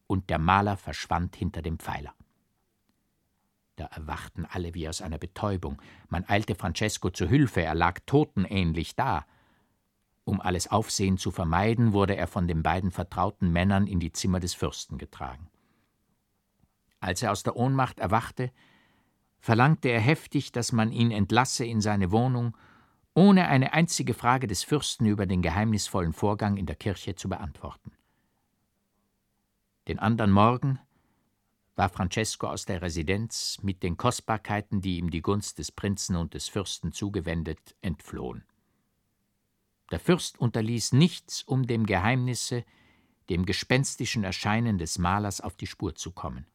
und 0.06 0.30
der 0.30 0.38
Maler 0.38 0.76
verschwand 0.76 1.36
hinter 1.36 1.62
dem 1.62 1.78
Pfeiler. 1.78 2.14
Da 3.76 3.86
erwachten 3.86 4.44
alle 4.44 4.74
wie 4.74 4.88
aus 4.88 5.00
einer 5.00 5.18
Betäubung. 5.18 5.80
Man 6.08 6.28
eilte 6.28 6.54
Francesco 6.54 7.10
zu 7.10 7.26
Hilfe, 7.26 7.62
er 7.62 7.74
lag 7.74 8.00
totenähnlich 8.06 8.96
da. 8.96 9.24
Um 10.24 10.40
alles 10.40 10.70
Aufsehen 10.70 11.18
zu 11.18 11.30
vermeiden, 11.30 11.92
wurde 11.92 12.14
er 12.14 12.26
von 12.28 12.46
den 12.46 12.62
beiden 12.62 12.90
vertrauten 12.90 13.50
Männern 13.50 13.86
in 13.86 13.98
die 13.98 14.12
Zimmer 14.12 14.40
des 14.40 14.54
Fürsten 14.54 14.98
getragen. 14.98 15.48
Als 17.00 17.22
er 17.22 17.32
aus 17.32 17.42
der 17.42 17.56
Ohnmacht 17.56 17.98
erwachte, 17.98 18.52
verlangte 19.40 19.88
er 19.88 20.00
heftig, 20.00 20.52
dass 20.52 20.70
man 20.70 20.92
ihn 20.92 21.10
entlasse 21.10 21.64
in 21.64 21.80
seine 21.80 22.12
Wohnung, 22.12 22.56
ohne 23.14 23.48
eine 23.48 23.72
einzige 23.72 24.14
Frage 24.14 24.46
des 24.46 24.62
Fürsten 24.62 25.06
über 25.06 25.26
den 25.26 25.42
geheimnisvollen 25.42 26.12
Vorgang 26.12 26.56
in 26.56 26.66
der 26.66 26.76
Kirche 26.76 27.16
zu 27.16 27.28
beantworten. 27.28 27.92
Den 29.88 29.98
andern 29.98 30.30
Morgen 30.30 30.78
war 31.74 31.88
Francesco 31.88 32.48
aus 32.48 32.64
der 32.64 32.82
Residenz 32.82 33.58
mit 33.62 33.82
den 33.82 33.96
Kostbarkeiten, 33.96 34.80
die 34.80 34.98
ihm 34.98 35.10
die 35.10 35.22
Gunst 35.22 35.58
des 35.58 35.72
Prinzen 35.72 36.16
und 36.16 36.34
des 36.34 36.48
Fürsten 36.48 36.92
zugewendet, 36.92 37.74
entflohen. 37.80 38.44
Der 39.90 40.00
Fürst 40.00 40.38
unterließ 40.38 40.92
nichts, 40.92 41.42
um 41.42 41.66
dem 41.66 41.86
Geheimnisse, 41.86 42.64
dem 43.30 43.46
gespenstischen 43.46 44.24
Erscheinen 44.24 44.78
des 44.78 44.98
Malers 44.98 45.40
auf 45.40 45.56
die 45.56 45.66
Spur 45.66 45.94
zu 45.94 46.12
kommen. 46.12 46.46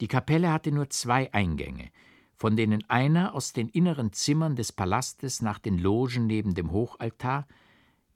Die 0.00 0.08
Kapelle 0.08 0.52
hatte 0.52 0.72
nur 0.72 0.90
zwei 0.90 1.32
Eingänge, 1.32 1.90
von 2.34 2.56
denen 2.56 2.88
einer 2.88 3.34
aus 3.34 3.52
den 3.52 3.68
inneren 3.68 4.12
Zimmern 4.12 4.56
des 4.56 4.72
Palastes 4.72 5.42
nach 5.42 5.58
den 5.58 5.78
Logen 5.78 6.26
neben 6.26 6.54
dem 6.54 6.72
Hochaltar, 6.72 7.46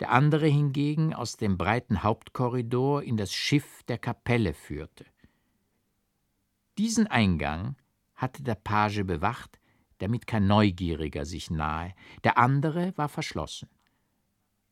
der 0.00 0.10
andere 0.10 0.46
hingegen 0.46 1.14
aus 1.14 1.36
dem 1.36 1.56
breiten 1.58 2.02
Hauptkorridor 2.02 3.02
in 3.02 3.16
das 3.16 3.32
Schiff 3.32 3.82
der 3.84 3.98
Kapelle 3.98 4.54
führte. 4.54 5.04
Diesen 6.78 7.06
Eingang 7.06 7.76
hatte 8.14 8.42
der 8.42 8.56
Page 8.56 9.04
bewacht, 9.04 9.60
damit 9.98 10.26
kein 10.26 10.46
Neugieriger 10.46 11.24
sich 11.24 11.50
nahe, 11.50 11.94
der 12.24 12.38
andere 12.38 12.92
war 12.96 13.08
verschlossen. 13.08 13.68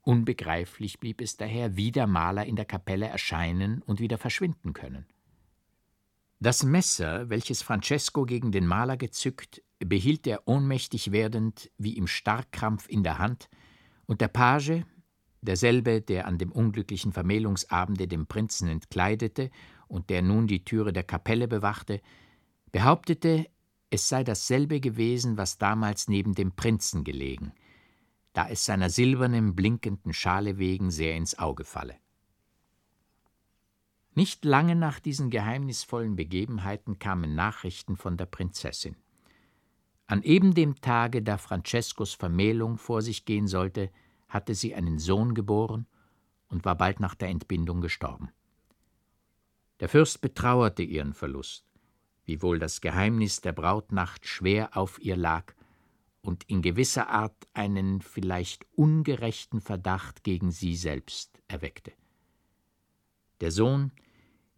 Unbegreiflich 0.02 0.98
blieb 0.98 1.20
es 1.20 1.36
daher, 1.36 1.76
wie 1.76 1.92
der 1.92 2.08
Maler 2.08 2.44
in 2.44 2.56
der 2.56 2.64
Kapelle 2.64 3.06
erscheinen 3.06 3.82
und 3.82 4.00
wieder 4.00 4.18
verschwinden 4.18 4.72
können. 4.72 5.06
Das 6.40 6.64
Messer, 6.64 7.30
welches 7.30 7.62
Francesco 7.62 8.24
gegen 8.24 8.50
den 8.50 8.66
Maler 8.66 8.96
gezückt, 8.96 9.62
behielt 9.78 10.26
er 10.26 10.48
ohnmächtig 10.48 11.12
werdend 11.12 11.70
wie 11.78 11.96
im 11.96 12.08
Starrkrampf 12.08 12.88
in 12.88 13.04
der 13.04 13.18
Hand, 13.18 13.48
und 14.06 14.20
der 14.20 14.28
Page, 14.28 14.82
derselbe, 15.40 16.00
der 16.00 16.26
an 16.26 16.38
dem 16.38 16.50
unglücklichen 16.50 17.12
Vermählungsabende 17.12 18.08
dem 18.08 18.26
Prinzen 18.26 18.68
entkleidete 18.68 19.50
und 19.92 20.08
der 20.08 20.22
nun 20.22 20.46
die 20.46 20.64
Türe 20.64 20.92
der 20.94 21.04
Kapelle 21.04 21.46
bewachte, 21.46 22.00
behauptete, 22.72 23.46
es 23.90 24.08
sei 24.08 24.24
dasselbe 24.24 24.80
gewesen, 24.80 25.36
was 25.36 25.58
damals 25.58 26.08
neben 26.08 26.34
dem 26.34 26.52
Prinzen 26.52 27.04
gelegen, 27.04 27.52
da 28.32 28.48
es 28.48 28.64
seiner 28.64 28.88
silbernen, 28.88 29.54
blinkenden 29.54 30.14
Schale 30.14 30.56
wegen 30.56 30.90
sehr 30.90 31.14
ins 31.14 31.38
Auge 31.38 31.64
falle. 31.64 31.96
Nicht 34.14 34.46
lange 34.46 34.76
nach 34.76 34.98
diesen 34.98 35.28
geheimnisvollen 35.28 36.16
Begebenheiten 36.16 36.98
kamen 36.98 37.34
Nachrichten 37.34 37.98
von 37.98 38.16
der 38.16 38.26
Prinzessin. 38.26 38.96
An 40.06 40.22
eben 40.22 40.54
dem 40.54 40.80
Tage, 40.80 41.22
da 41.22 41.36
Francescos 41.36 42.14
Vermählung 42.14 42.78
vor 42.78 43.02
sich 43.02 43.26
gehen 43.26 43.46
sollte, 43.46 43.90
hatte 44.26 44.54
sie 44.54 44.74
einen 44.74 44.98
Sohn 44.98 45.34
geboren 45.34 45.86
und 46.48 46.64
war 46.64 46.76
bald 46.76 46.98
nach 46.98 47.14
der 47.14 47.28
Entbindung 47.28 47.82
gestorben. 47.82 48.30
Der 49.82 49.88
Fürst 49.88 50.20
betrauerte 50.20 50.84
ihren 50.84 51.12
Verlust, 51.12 51.66
wiewohl 52.24 52.60
das 52.60 52.80
Geheimnis 52.80 53.40
der 53.40 53.50
Brautnacht 53.50 54.28
schwer 54.28 54.76
auf 54.76 55.02
ihr 55.02 55.16
lag 55.16 55.54
und 56.20 56.44
in 56.44 56.62
gewisser 56.62 57.08
Art 57.08 57.48
einen 57.52 58.00
vielleicht 58.00 58.64
ungerechten 58.76 59.60
Verdacht 59.60 60.22
gegen 60.22 60.52
sie 60.52 60.76
selbst 60.76 61.42
erweckte. 61.48 61.92
Der 63.40 63.50
Sohn, 63.50 63.90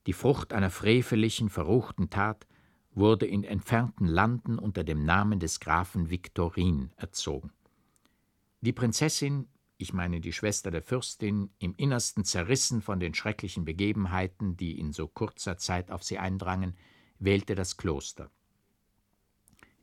die 0.07 0.13
Frucht 0.13 0.53
einer 0.53 0.69
freveligen, 0.69 1.49
verruchten 1.49 2.11
Tat, 2.11 2.47
wurde 2.93 3.25
in 3.25 3.45
entfernten 3.45 4.07
Landen 4.07 4.59
unter 4.59 4.85
dem 4.85 5.07
Namen 5.07 5.41
des 5.41 5.59
Grafen 5.59 6.11
Viktorin 6.11 6.91
erzogen. 6.97 7.51
Die 8.61 8.75
Prinzessin 8.75 9.49
ich 9.77 9.93
meine 9.93 10.21
die 10.21 10.33
Schwester 10.33 10.71
der 10.71 10.83
Fürstin, 10.83 11.51
im 11.59 11.75
Innersten 11.77 12.25
zerrissen 12.25 12.81
von 12.81 13.01
den 13.01 13.15
schrecklichen 13.15 13.65
Begebenheiten, 13.65 14.57
die 14.57 14.79
in 14.79 14.93
so 14.93 15.09
kurzer 15.09 15.57
Zeit 15.57 15.91
auf 15.91 16.03
sie 16.03 16.19
eindrangen, 16.19 16.77
wählte 17.19 17.55
das 17.55 17.77
Kloster. 17.77 18.31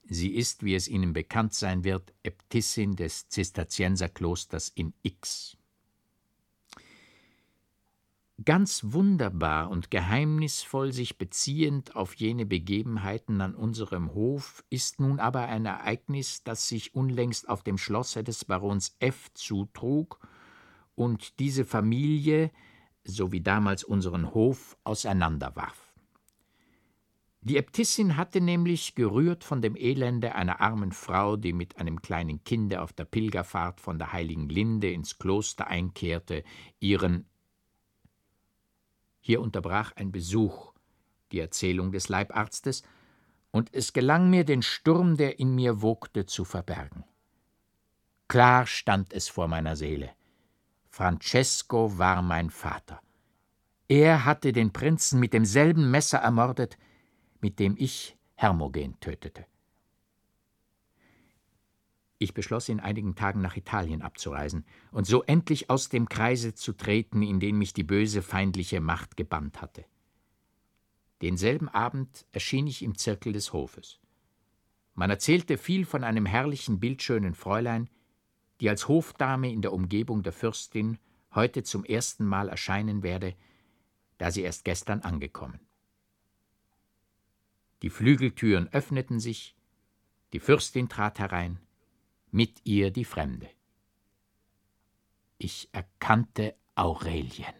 Sie 0.03 0.35
ist, 0.35 0.63
wie 0.63 0.75
es 0.75 0.87
Ihnen 0.87 1.13
bekannt 1.13 1.53
sein 1.53 1.83
wird, 1.83 2.13
Äbtissin 2.23 2.95
des 2.95 3.29
Zisterzienserklosters 3.29 4.69
in 4.69 4.93
X. 5.03 5.57
Ganz 8.45 8.85
wunderbar 8.93 9.69
und 9.69 9.91
geheimnisvoll 9.91 10.93
sich 10.93 11.17
beziehend 11.17 11.97
auf 11.97 12.15
jene 12.15 12.45
Begebenheiten 12.45 13.41
an 13.41 13.53
unserem 13.53 14.13
Hof 14.13 14.63
ist 14.69 15.01
nun 15.01 15.19
aber 15.19 15.41
ein 15.41 15.65
Ereignis, 15.65 16.41
das 16.43 16.69
sich 16.69 16.95
unlängst 16.95 17.49
auf 17.49 17.61
dem 17.61 17.77
Schlosse 17.77 18.23
des 18.23 18.45
Barons 18.45 18.95
F. 18.99 19.33
zutrug 19.33 20.25
und 20.95 21.39
diese 21.39 21.65
Familie, 21.65 22.51
so 23.03 23.33
wie 23.33 23.41
damals 23.41 23.83
unseren 23.83 24.33
Hof, 24.33 24.77
auseinanderwarf. 24.85 25.91
Die 27.41 27.57
Äbtissin 27.57 28.17
hatte 28.17 28.39
nämlich, 28.39 28.95
gerührt 28.95 29.43
von 29.43 29.61
dem 29.61 29.75
Elende 29.75 30.35
einer 30.35 30.61
armen 30.61 30.91
Frau, 30.91 31.37
die 31.37 31.53
mit 31.53 31.77
einem 31.77 32.01
kleinen 32.01 32.43
Kinde 32.43 32.81
auf 32.81 32.93
der 32.93 33.05
Pilgerfahrt 33.05 33.81
von 33.81 33.97
der 33.97 34.13
heiligen 34.13 34.47
Linde 34.47 34.91
ins 34.91 35.17
Kloster 35.17 35.67
einkehrte, 35.67 36.43
ihren 36.79 37.25
Hier 39.21 39.39
unterbrach 39.39 39.93
ein 39.95 40.11
Besuch 40.11 40.71
die 41.31 41.39
Erzählung 41.39 41.91
des 41.91 42.09
Leibarztes, 42.09 42.83
und 43.51 43.73
es 43.73 43.91
gelang 43.91 44.29
mir, 44.29 44.45
den 44.45 44.61
Sturm, 44.61 45.17
der 45.17 45.39
in 45.39 45.55
mir 45.55 45.81
wogte, 45.81 46.25
zu 46.25 46.45
verbergen. 46.45 47.03
Klar 48.29 48.65
stand 48.65 49.11
es 49.11 49.27
vor 49.27 49.49
meiner 49.49 49.75
Seele. 49.75 50.11
Francesco 50.89 51.97
war 51.97 52.21
mein 52.21 52.49
Vater. 52.49 53.01
Er 53.89 54.23
hatte 54.23 54.53
den 54.53 54.71
Prinzen 54.71 55.19
mit 55.19 55.33
demselben 55.33 55.91
Messer 55.91 56.19
ermordet, 56.19 56.77
mit 57.41 57.59
dem 57.59 57.75
ich 57.77 58.17
Hermogen 58.35 58.97
tötete. 59.01 59.45
Ich 62.21 62.35
beschloss, 62.35 62.69
in 62.69 62.79
einigen 62.79 63.15
Tagen 63.15 63.41
nach 63.41 63.57
Italien 63.57 64.03
abzureisen 64.03 64.63
und 64.91 65.07
so 65.07 65.23
endlich 65.23 65.71
aus 65.71 65.89
dem 65.89 66.07
Kreise 66.07 66.53
zu 66.53 66.73
treten, 66.73 67.23
in 67.23 67.39
den 67.39 67.57
mich 67.57 67.73
die 67.73 67.81
böse 67.83 68.21
feindliche 68.21 68.79
Macht 68.79 69.17
gebannt 69.17 69.59
hatte. 69.59 69.85
Denselben 71.23 71.67
Abend 71.67 72.27
erschien 72.31 72.67
ich 72.67 72.83
im 72.83 72.95
Zirkel 72.95 73.33
des 73.33 73.53
Hofes. 73.53 73.99
Man 74.93 75.09
erzählte 75.09 75.57
viel 75.57 75.83
von 75.83 76.03
einem 76.03 76.27
herrlichen, 76.27 76.79
bildschönen 76.79 77.33
Fräulein, 77.33 77.89
die 78.59 78.69
als 78.69 78.87
Hofdame 78.87 79.51
in 79.51 79.63
der 79.63 79.73
Umgebung 79.73 80.21
der 80.21 80.31
Fürstin 80.31 80.99
heute 81.33 81.63
zum 81.63 81.83
ersten 81.83 82.23
Mal 82.23 82.49
erscheinen 82.49 83.01
werde, 83.01 83.33
da 84.19 84.29
sie 84.29 84.43
erst 84.43 84.63
gestern 84.63 84.99
angekommen. 85.01 85.59
Die 87.81 87.89
Flügeltüren 87.89 88.67
öffneten 88.67 89.19
sich, 89.19 89.55
die 90.33 90.39
Fürstin 90.39 90.87
trat 90.87 91.17
herein, 91.17 91.59
mit 92.31 92.65
ihr 92.65 92.91
die 92.91 93.05
Fremde. 93.05 93.49
Ich 95.37 95.69
erkannte 95.71 96.55
Aurelien. 96.75 97.55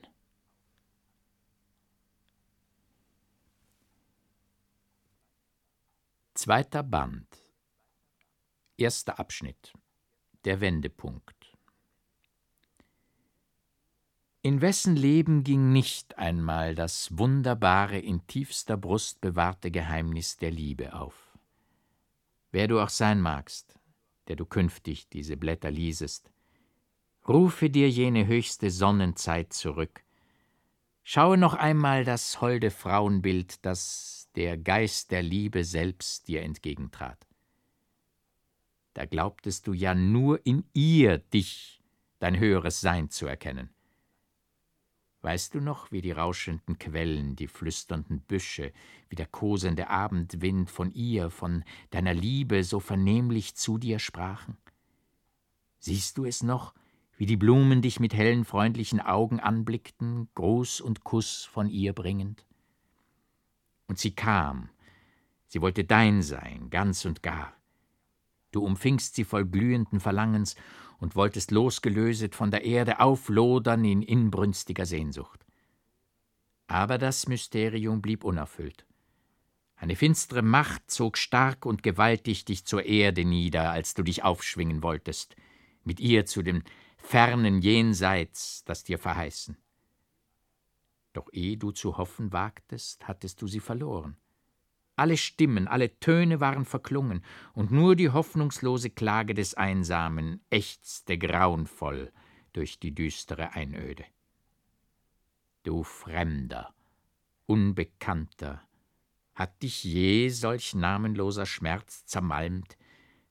Zweiter 6.33 6.83
Band. 6.83 7.27
Erster 8.77 9.19
Abschnitt. 9.19 9.73
Der 10.45 10.59
Wendepunkt. 10.59 11.35
In 14.43 14.59
wessen 14.61 14.95
Leben 14.95 15.43
ging 15.43 15.71
nicht 15.71 16.17
einmal 16.17 16.73
das 16.73 17.15
wunderbare, 17.15 17.99
in 17.99 18.25
tiefster 18.25 18.75
Brust 18.75 19.21
bewahrte 19.21 19.69
Geheimnis 19.69 20.37
der 20.37 20.49
Liebe 20.49 20.93
auf? 20.93 21.37
Wer 22.49 22.67
du 22.67 22.79
auch 22.79 22.89
sein 22.89 23.21
magst, 23.21 23.77
der 24.27 24.35
du 24.35 24.45
künftig 24.45 25.09
diese 25.09 25.37
Blätter 25.37 25.71
liesest, 25.71 26.31
rufe 27.27 27.69
dir 27.69 27.89
jene 27.89 28.27
höchste 28.27 28.71
Sonnenzeit 28.71 29.53
zurück. 29.53 30.03
Schaue 31.03 31.37
noch 31.37 31.53
einmal 31.53 32.05
das 32.05 32.41
holde 32.41 32.71
Frauenbild, 32.71 33.65
das 33.65 34.29
der 34.35 34.57
Geist 34.57 35.11
der 35.11 35.23
Liebe 35.23 35.63
selbst 35.63 36.27
dir 36.27 36.41
entgegentrat. 36.41 37.27
Da 38.93 39.05
glaubtest 39.05 39.67
du 39.67 39.73
ja 39.73 39.95
nur 39.95 40.45
in 40.45 40.65
ihr 40.73 41.17
dich, 41.17 41.81
dein 42.19 42.37
höheres 42.39 42.81
Sein 42.81 43.09
zu 43.09 43.25
erkennen. 43.25 43.69
Weißt 45.21 45.53
du 45.53 45.61
noch, 45.61 45.91
wie 45.91 46.01
die 46.01 46.11
rauschenden 46.11 46.79
Quellen, 46.79 47.35
die 47.35 47.47
flüsternden 47.47 48.21
Büsche, 48.21 48.73
wie 49.09 49.15
der 49.15 49.27
kosende 49.27 49.87
Abendwind 49.87 50.71
von 50.71 50.91
ihr, 50.91 51.29
von 51.29 51.63
deiner 51.91 52.13
Liebe 52.13 52.63
so 52.63 52.79
vernehmlich 52.79 53.55
zu 53.55 53.77
dir 53.77 53.99
sprachen? 53.99 54.57
Siehst 55.77 56.17
du 56.17 56.25
es 56.25 56.41
noch, 56.41 56.73
wie 57.17 57.27
die 57.27 57.37
Blumen 57.37 57.83
dich 57.83 57.99
mit 57.99 58.15
hellen, 58.15 58.45
freundlichen 58.45 58.99
Augen 58.99 59.39
anblickten, 59.39 60.27
Gruß 60.33 60.81
und 60.81 61.03
Kuss 61.03 61.43
von 61.43 61.69
ihr 61.69 61.93
bringend? 61.93 62.47
Und 63.87 63.99
sie 63.99 64.15
kam, 64.15 64.69
sie 65.45 65.61
wollte 65.61 65.83
dein 65.83 66.23
sein, 66.23 66.71
ganz 66.71 67.05
und 67.05 67.21
gar. 67.21 67.53
Du 68.51 68.63
umfingst 68.63 69.15
sie 69.15 69.23
voll 69.23 69.45
glühenden 69.45 69.99
Verlangens 69.99 70.55
und 70.99 71.15
wolltest 71.15 71.51
losgelöset 71.51 72.35
von 72.35 72.51
der 72.51 72.63
Erde 72.63 72.99
auflodern 72.99 73.83
in 73.85 74.01
inbrünstiger 74.01 74.85
Sehnsucht. 74.85 75.45
Aber 76.67 76.97
das 76.97 77.27
Mysterium 77.27 78.01
blieb 78.01 78.23
unerfüllt. 78.23 78.85
Eine 79.75 79.95
finstere 79.95 80.43
Macht 80.43 80.91
zog 80.91 81.17
stark 81.17 81.65
und 81.65 81.81
gewaltig 81.81 82.45
dich 82.45 82.65
zur 82.65 82.85
Erde 82.85 83.25
nieder, 83.25 83.71
als 83.71 83.95
du 83.95 84.03
dich 84.03 84.23
aufschwingen 84.23 84.83
wolltest, 84.83 85.35
mit 85.83 85.99
ihr 85.99 86.27
zu 86.27 86.43
dem 86.43 86.63
fernen 86.97 87.61
Jenseits, 87.61 88.63
das 88.65 88.83
dir 88.83 88.99
verheißen. 88.99 89.57
Doch 91.13 91.27
ehe 91.33 91.57
du 91.57 91.71
zu 91.71 91.97
hoffen 91.97 92.31
wagtest, 92.31 93.07
hattest 93.07 93.41
du 93.41 93.47
sie 93.47 93.59
verloren. 93.59 94.17
Alle 95.01 95.17
Stimmen, 95.17 95.67
alle 95.67 95.99
Töne 95.99 96.41
waren 96.41 96.63
verklungen, 96.63 97.23
und 97.53 97.71
nur 97.71 97.95
die 97.95 98.11
hoffnungslose 98.11 98.91
Klage 98.91 99.33
des 99.33 99.55
Einsamen 99.55 100.41
ächzte 100.51 101.17
grauenvoll 101.17 102.11
durch 102.53 102.79
die 102.79 102.93
düstere 102.93 103.53
Einöde. 103.53 104.05
Du 105.63 105.81
Fremder, 105.81 106.75
Unbekannter, 107.47 108.61
hat 109.33 109.63
dich 109.63 109.83
je 109.83 110.29
solch 110.29 110.75
namenloser 110.75 111.47
Schmerz 111.47 112.05
zermalmt? 112.05 112.77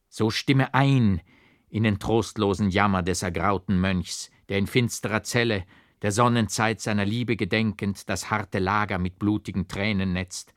So 0.08 0.30
stimme 0.30 0.74
ein 0.74 1.20
in 1.68 1.84
den 1.84 2.00
trostlosen 2.00 2.70
Jammer 2.70 3.04
des 3.04 3.22
ergrauten 3.22 3.80
Mönchs, 3.80 4.32
der 4.48 4.58
in 4.58 4.66
finsterer 4.66 5.22
Zelle, 5.22 5.64
der 6.02 6.10
Sonnenzeit 6.10 6.80
seiner 6.80 7.04
Liebe 7.04 7.36
gedenkend, 7.36 8.08
das 8.08 8.28
harte 8.28 8.58
Lager 8.58 8.98
mit 8.98 9.20
blutigen 9.20 9.68
Tränen 9.68 10.12
netzt, 10.12 10.52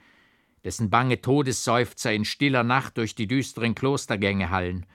dessen 0.64 0.90
bange 0.90 1.22
Todesseufzer 1.22 2.14
in 2.14 2.26
stiller 2.26 2.64
Nacht 2.64 2.98
durch 2.98 3.16
die 3.16 3.28
düsteren 3.28 3.76
Klostergänge 3.76 4.50
hallen. 4.50 4.86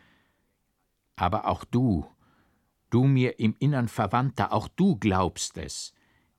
Aber 1.17 1.47
auch 1.47 1.65
du, 1.65 2.07
du 2.91 3.05
mir 3.05 3.39
im 3.39 3.55
Innern 3.59 3.89
Verwandter, 3.89 4.53
auch 4.53 4.69
du 4.69 4.97
glaubst 4.97 5.59
es, 5.59 5.93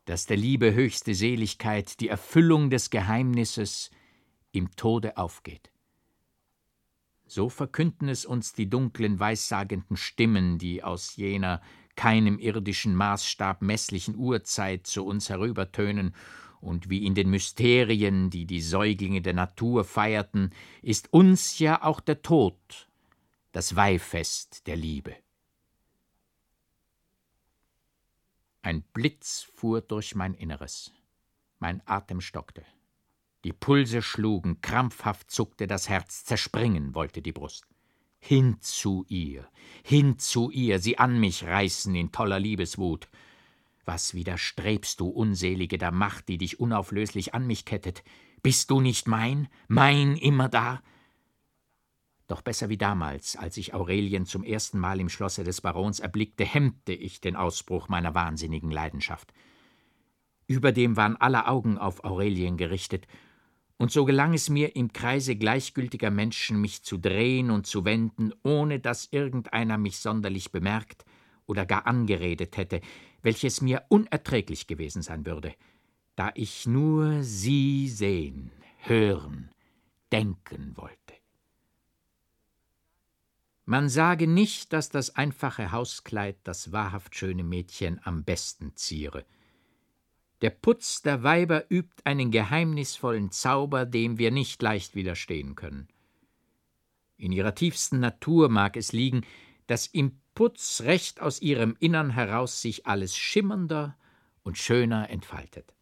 dass 0.06 0.26
der 0.26 0.38
Liebe 0.38 0.74
höchste 0.74 1.14
Seligkeit, 1.14 2.00
die 2.00 2.10
Erfüllung 2.10 2.70
des 2.70 2.90
Geheimnisses 2.90 3.92
im 4.52 4.76
Tode 4.76 5.18
aufgeht. 5.18 5.70
So 7.28 7.50
verkünden 7.50 8.10
es 8.10 8.26
uns 8.26 8.54
die 8.54 8.68
dunklen, 8.68 9.20
weissagenden 9.20 9.98
Stimmen, 9.98 10.58
die 10.58 10.84
aus 10.84 11.16
jener 11.16 11.62
keinem 11.96 12.40
irdischen 12.40 12.96
Maßstab 12.96 13.62
messlichen 13.62 14.16
Uhrzeit 14.16 14.88
zu 14.88 15.06
uns 15.06 15.30
herübertönen 15.30 16.16
und 16.62 16.90
wie 16.90 17.06
in 17.06 17.16
den 17.16 17.30
Mysterien, 17.30 18.30
die 18.30 18.46
die 18.46 18.62
Säuglinge 18.62 19.22
der 19.22 19.34
Natur 19.34 19.84
feierten, 19.84 20.52
ist 20.82 21.14
uns 21.14 21.60
ja 21.60 21.84
auch 21.84 22.00
der 22.00 22.22
Tod 22.22 22.88
das 23.52 23.76
Weihfest 23.76 24.68
der 24.68 24.76
Liebe. 24.76 25.16
Ein 28.62 28.84
Blitz 28.94 29.48
fuhr 29.56 29.82
durch 29.82 30.16
mein 30.16 30.34
Inneres, 30.34 30.92
mein 31.60 31.82
Atem 31.86 32.22
stockte, 32.22 32.66
die 33.44 33.54
Pulse 33.54 34.02
schlugen, 34.02 34.62
krampfhaft 34.62 35.32
zuckte 35.32 35.66
das 35.66 35.88
Herz, 35.88 36.26
zerspringen 36.26 36.94
wollte 36.94 37.22
die 37.22 37.32
Brust. 37.32 37.66
Hin 38.20 38.58
zu 38.60 39.06
ihr, 39.08 39.48
hin 39.82 40.20
zu 40.20 40.52
ihr, 40.52 40.80
sie 40.80 40.98
an 40.98 41.20
mich 41.22 41.46
reißen 41.46 41.96
in 41.96 42.12
toller 42.12 42.40
Liebeswut, 42.40 43.08
was 43.90 44.14
widerstrebst 44.14 45.00
du, 45.00 45.10
Unselige, 45.10 45.80
der 45.80 45.92
Macht, 45.92 46.30
die 46.30 46.38
dich 46.38 46.60
unauflöslich 46.60 47.34
an 47.34 47.48
mich 47.48 47.66
kettet? 47.66 48.04
Bist 48.44 48.70
du 48.70 48.82
nicht 48.82 49.08
mein, 49.08 49.48
mein 49.68 50.16
immerdar? 50.16 50.84
Doch 52.28 52.44
besser 52.44 52.70
wie 52.70 52.78
damals, 52.78 53.36
als 53.36 53.58
ich 53.58 53.74
Aurelien 53.74 54.28
zum 54.28 54.44
ersten 54.44 54.78
Mal 54.78 55.00
im 55.00 55.10
Schlosse 55.10 55.44
des 55.44 55.62
Barons 55.62 56.00
erblickte, 56.00 56.46
hemmte 56.46 56.94
ich 56.94 57.20
den 57.20 57.36
Ausbruch 57.36 57.90
meiner 57.90 58.14
wahnsinnigen 58.14 58.70
Leidenschaft. 58.70 59.34
Überdem 60.46 60.96
waren 60.96 61.18
alle 61.18 61.48
Augen 61.48 61.80
auf 61.80 62.04
Aurelien 62.04 62.58
gerichtet, 62.58 63.08
und 63.78 63.92
so 63.92 64.06
gelang 64.06 64.36
es 64.36 64.50
mir, 64.50 64.76
im 64.76 64.94
Kreise 64.94 65.36
gleichgültiger 65.36 66.12
Menschen 66.12 66.62
mich 66.62 66.84
zu 66.84 67.00
drehen 67.00 67.50
und 67.50 67.66
zu 67.66 67.86
wenden, 67.86 68.34
ohne 68.44 68.80
dass 68.80 69.08
irgendeiner 69.10 69.80
mich 69.80 69.98
sonderlich 69.98 70.52
bemerkt 70.52 71.06
oder 71.48 71.66
gar 71.66 71.88
angeredet 71.88 72.58
hätte, 72.58 72.82
welches 73.22 73.62
mir 73.62 73.84
unerträglich 73.90 74.68
gewesen 74.68 75.02
sein 75.02 75.26
würde, 75.26 75.54
da 76.16 76.32
ich 76.36 76.68
nur 76.68 77.24
sie 77.24 77.88
sehen, 77.88 78.52
hören, 78.80 79.52
denken 80.12 80.74
wollte. 80.76 80.96
Man 83.66 83.88
sage 83.88 84.26
nicht, 84.26 84.74
dass 84.74 84.90
das 84.90 85.16
einfache 85.16 85.72
Hauskleid 85.72 86.38
das 86.44 86.72
wahrhaft 86.72 87.16
schöne 87.16 87.44
Mädchen 87.44 88.02
am 88.04 88.24
besten 88.24 88.76
ziere. 88.76 89.26
Der 90.42 90.50
Putz 90.50 91.02
der 91.02 91.22
Weiber 91.22 91.66
übt 91.70 92.02
einen 92.04 92.32
geheimnisvollen 92.32 93.30
Zauber, 93.30 93.86
dem 93.86 94.18
wir 94.18 94.32
nicht 94.32 94.62
leicht 94.62 94.96
widerstehen 94.96 95.56
können. 95.56 95.88
In 97.18 97.32
ihrer 97.32 97.54
tiefsten 97.54 98.00
Natur 98.00 98.50
mag 98.50 98.78
es 98.78 98.94
liegen, 98.94 99.26
dass 99.70 99.86
im 99.86 100.20
Putz 100.34 100.82
recht 100.82 101.22
aus 101.22 101.44
ihrem 101.44 101.76
Innern 101.80 102.10
heraus 102.10 102.60
sich 102.60 102.88
alles 102.88 103.16
schimmernder 103.16 103.96
und 104.42 104.58
schöner 104.58 105.12
entfaltet. 105.12 105.76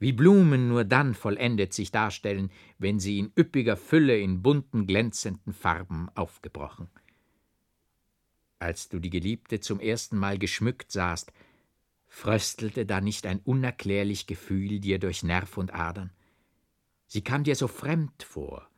Wie 0.00 0.12
Blumen 0.12 0.68
nur 0.68 0.84
dann 0.84 1.14
vollendet 1.14 1.72
sich 1.72 1.92
darstellen, 1.92 2.50
wenn 2.78 2.98
sie 2.98 3.20
in 3.20 3.32
üppiger 3.38 3.76
Fülle 3.76 4.18
in 4.18 4.42
bunten, 4.42 4.88
glänzenden 4.88 5.52
Farben 5.52 6.08
aufgebrochen. 6.16 6.90
Als 8.58 8.88
du 8.88 8.98
die 8.98 9.10
Geliebte 9.10 9.60
zum 9.60 9.78
ersten 9.78 10.18
Mal 10.18 10.36
geschmückt 10.36 10.90
sahst, 10.90 11.32
fröstelte 12.08 12.86
da 12.86 13.00
nicht 13.00 13.24
ein 13.24 13.38
unerklärlich 13.38 14.26
Gefühl 14.26 14.80
dir 14.80 14.98
durch 14.98 15.22
Nerv 15.22 15.56
und 15.58 15.72
Adern? 15.72 16.10
Sie 17.06 17.22
kam 17.22 17.44
dir 17.44 17.54
so 17.54 17.68
fremd 17.68 18.24
vor, 18.24 18.68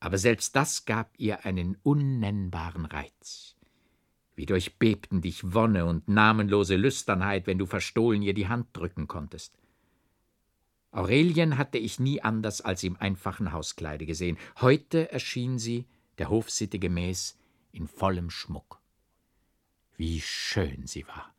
aber 0.00 0.18
selbst 0.18 0.56
das 0.56 0.86
gab 0.86 1.12
ihr 1.18 1.44
einen 1.44 1.76
unnennbaren 1.82 2.86
Reiz. 2.86 3.54
Wie 4.34 4.46
durchbebten 4.46 5.20
dich 5.20 5.52
Wonne 5.52 5.84
und 5.84 6.08
namenlose 6.08 6.76
Lüsternheit, 6.76 7.46
wenn 7.46 7.58
du 7.58 7.66
verstohlen 7.66 8.22
ihr 8.22 8.32
die 8.32 8.48
Hand 8.48 8.68
drücken 8.72 9.06
konntest. 9.06 9.58
Aurelien 10.92 11.58
hatte 11.58 11.78
ich 11.78 12.00
nie 12.00 12.22
anders 12.22 12.62
als 12.62 12.82
im 12.82 12.96
einfachen 12.96 13.52
Hauskleide 13.52 14.06
gesehen. 14.06 14.38
Heute 14.60 15.12
erschien 15.12 15.58
sie, 15.58 15.84
der 16.18 16.30
Hofsitte 16.30 16.78
gemäß, 16.78 17.38
in 17.70 17.86
vollem 17.86 18.30
Schmuck. 18.30 18.80
Wie 19.96 20.20
schön 20.20 20.86
sie 20.86 21.06
war! 21.06 21.32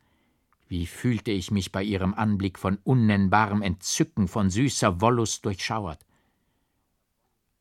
Wie 0.67 0.85
fühlte 0.85 1.31
ich 1.31 1.51
mich 1.51 1.73
bei 1.73 1.83
ihrem 1.83 2.13
Anblick 2.13 2.57
von 2.57 2.77
unnennbarem 2.83 3.61
Entzücken, 3.61 4.29
von 4.29 4.49
süßer 4.49 5.01
Wollust 5.01 5.43
durchschauert. 5.43 6.05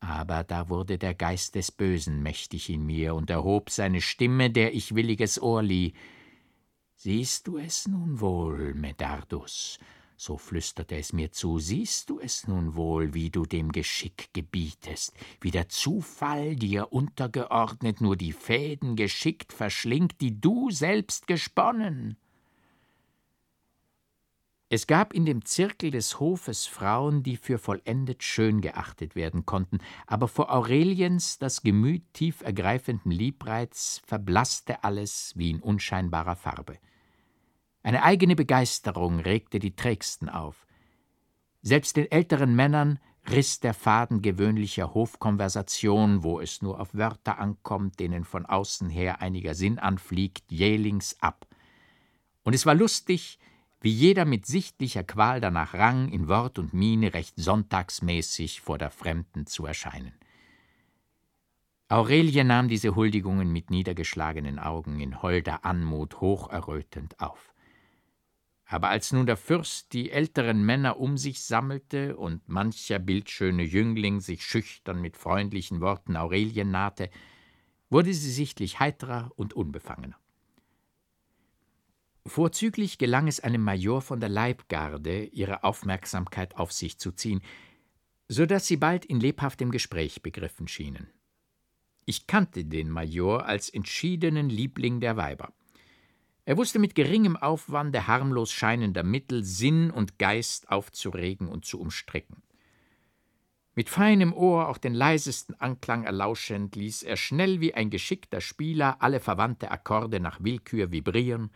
Aber 0.01 0.43
da 0.43 0.67
wurde 0.67 0.97
der 0.97 1.13
Geist 1.13 1.55
des 1.55 1.71
Bösen 1.71 2.21
mächtig 2.21 2.69
in 2.69 2.85
mir 2.85 3.15
und 3.15 3.29
erhob 3.29 3.69
seine 3.69 4.01
Stimme, 4.01 4.49
der 4.49 4.73
ich 4.73 4.93
williges 4.95 5.41
Ohr 5.41 5.63
lieh. 5.63 5.93
Siehst 6.95 7.47
du 7.47 7.57
es 7.57 7.87
nun 7.87 8.19
wohl, 8.19 8.73
Medardus? 8.73 9.79
so 10.21 10.37
flüsterte 10.37 10.97
es 10.97 11.13
mir 11.13 11.31
zu, 11.31 11.57
siehst 11.57 12.11
du 12.11 12.19
es 12.19 12.47
nun 12.47 12.75
wohl, 12.75 13.15
wie 13.15 13.31
du 13.31 13.47
dem 13.47 13.71
Geschick 13.71 14.29
gebietest, 14.33 15.13
wie 15.39 15.49
der 15.49 15.67
Zufall 15.67 16.55
dir 16.55 16.93
untergeordnet 16.93 18.01
nur 18.01 18.15
die 18.15 18.31
Fäden 18.31 18.95
geschickt 18.95 19.51
verschlingt, 19.51 20.21
die 20.21 20.39
du 20.39 20.69
selbst 20.69 21.25
gesponnen. 21.25 22.17
Es 24.73 24.87
gab 24.87 25.11
in 25.13 25.25
dem 25.25 25.43
Zirkel 25.43 25.91
des 25.91 26.21
Hofes 26.21 26.65
Frauen, 26.65 27.23
die 27.23 27.35
für 27.35 27.57
vollendet 27.57 28.23
schön 28.23 28.61
geachtet 28.61 29.15
werden 29.15 29.45
konnten, 29.45 29.79
aber 30.07 30.29
vor 30.29 30.49
Aureliens 30.49 31.37
das 31.37 31.61
Gemüt 31.61 32.13
tief 32.13 32.39
ergreifenden 32.39 33.11
Liebreiz 33.11 34.01
verblasste 34.05 34.85
alles 34.85 35.33
wie 35.35 35.49
in 35.49 35.59
unscheinbarer 35.59 36.37
Farbe. 36.37 36.77
Eine 37.83 38.03
eigene 38.03 38.37
Begeisterung 38.37 39.19
regte 39.19 39.59
die 39.59 39.75
Trägsten 39.75 40.29
auf. 40.29 40.65
Selbst 41.61 41.97
den 41.97 42.09
älteren 42.09 42.55
Männern 42.55 42.99
riss 43.29 43.59
der 43.59 43.73
Faden 43.73 44.21
gewöhnlicher 44.21 44.93
Hofkonversation, 44.93 46.23
wo 46.23 46.39
es 46.39 46.61
nur 46.61 46.79
auf 46.79 46.95
Wörter 46.95 47.39
ankommt, 47.39 47.99
denen 47.99 48.23
von 48.23 48.45
außen 48.45 48.89
her 48.89 49.21
einiger 49.21 49.53
Sinn 49.53 49.79
anfliegt, 49.79 50.49
jählings 50.49 51.17
ab. 51.19 51.45
Und 52.43 52.53
es 52.53 52.65
war 52.65 52.73
lustig, 52.73 53.37
wie 53.81 53.89
jeder 53.91 54.25
mit 54.25 54.45
sichtlicher 54.45 55.03
Qual 55.03 55.41
danach 55.41 55.73
rang, 55.73 56.09
in 56.09 56.27
Wort 56.27 56.59
und 56.59 56.73
Miene 56.73 57.15
recht 57.15 57.33
sonntagsmäßig 57.37 58.61
vor 58.61 58.77
der 58.77 58.91
Fremden 58.91 59.47
zu 59.47 59.65
erscheinen. 59.65 60.13
Aurelie 61.89 62.45
nahm 62.45 62.69
diese 62.69 62.95
Huldigungen 62.95 63.51
mit 63.51 63.69
niedergeschlagenen 63.71 64.59
Augen 64.59 65.01
in 65.01 65.21
holder 65.21 65.65
Anmut 65.65 66.21
hocherrötend 66.21 67.19
auf. 67.19 67.53
Aber 68.65 68.87
als 68.87 69.11
nun 69.11 69.25
der 69.25 69.35
Fürst 69.35 69.91
die 69.91 70.11
älteren 70.11 70.63
Männer 70.63 70.97
um 70.97 71.17
sich 71.17 71.43
sammelte 71.43 72.15
und 72.15 72.47
mancher 72.47 72.99
bildschöne 72.99 73.63
Jüngling 73.63 74.21
sich 74.21 74.45
schüchtern 74.45 75.01
mit 75.01 75.17
freundlichen 75.17 75.81
Worten 75.81 76.15
Aurelien 76.15 76.71
nahte, 76.71 77.09
wurde 77.89 78.13
sie 78.13 78.31
sichtlich 78.31 78.79
heiterer 78.79 79.31
und 79.35 79.53
unbefangener. 79.53 80.20
Vorzüglich 82.25 82.97
gelang 82.97 83.27
es 83.27 83.39
einem 83.39 83.63
Major 83.63 84.01
von 84.01 84.19
der 84.19 84.29
Leibgarde, 84.29 85.25
ihre 85.25 85.63
Aufmerksamkeit 85.63 86.55
auf 86.55 86.71
sich 86.71 86.99
zu 86.99 87.11
ziehen, 87.11 87.41
so 88.27 88.45
dass 88.45 88.67
sie 88.67 88.77
bald 88.77 89.05
in 89.05 89.19
lebhaftem 89.19 89.71
Gespräch 89.71 90.21
begriffen 90.21 90.67
schienen. 90.67 91.07
Ich 92.05 92.27
kannte 92.27 92.65
den 92.65 92.89
Major 92.89 93.45
als 93.45 93.69
entschiedenen 93.69 94.49
Liebling 94.49 94.99
der 94.99 95.17
Weiber. 95.17 95.53
Er 96.45 96.57
wusste 96.57 96.79
mit 96.79 96.95
geringem 96.95 97.37
Aufwande 97.37 98.07
harmlos 98.07 98.51
scheinender 98.51 99.03
Mittel 99.03 99.43
Sinn 99.43 99.91
und 99.91 100.17
Geist 100.17 100.69
aufzuregen 100.69 101.47
und 101.47 101.65
zu 101.65 101.79
umstricken. 101.79 102.41
Mit 103.73 103.89
feinem 103.89 104.33
Ohr 104.33 104.67
auch 104.67 104.77
den 104.77 104.93
leisesten 104.93 105.55
Anklang 105.59 106.03
erlauschend, 106.03 106.75
ließ 106.75 107.03
er 107.03 107.15
schnell 107.15 107.61
wie 107.61 107.73
ein 107.73 107.89
geschickter 107.89 108.41
Spieler 108.41 109.01
alle 109.01 109.19
verwandte 109.19 109.71
Akkorde 109.71 110.19
nach 110.19 110.43
Willkür 110.43 110.91
vibrieren, 110.91 111.51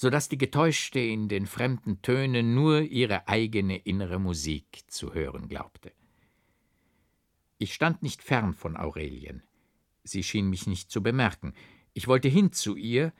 so 0.00 0.10
dass 0.10 0.28
die 0.28 0.38
Getäuschte 0.38 1.00
in 1.00 1.28
den 1.28 1.48
fremden 1.48 2.02
Tönen 2.02 2.54
nur 2.54 2.82
ihre 2.82 3.26
eigene 3.26 3.78
innere 3.78 4.20
Musik 4.20 4.84
zu 4.86 5.12
hören 5.12 5.48
glaubte. 5.48 5.90
Ich 7.58 7.74
stand 7.74 8.00
nicht 8.00 8.22
fern 8.22 8.54
von 8.54 8.76
Aurelien. 8.76 9.42
Sie 10.04 10.22
schien 10.22 10.48
mich 10.50 10.68
nicht 10.68 10.92
zu 10.92 11.02
bemerken. 11.02 11.52
Ich 11.94 12.06
wollte 12.06 12.28
hin 12.28 12.52
zu 12.52 12.76
ihr, 12.76 13.12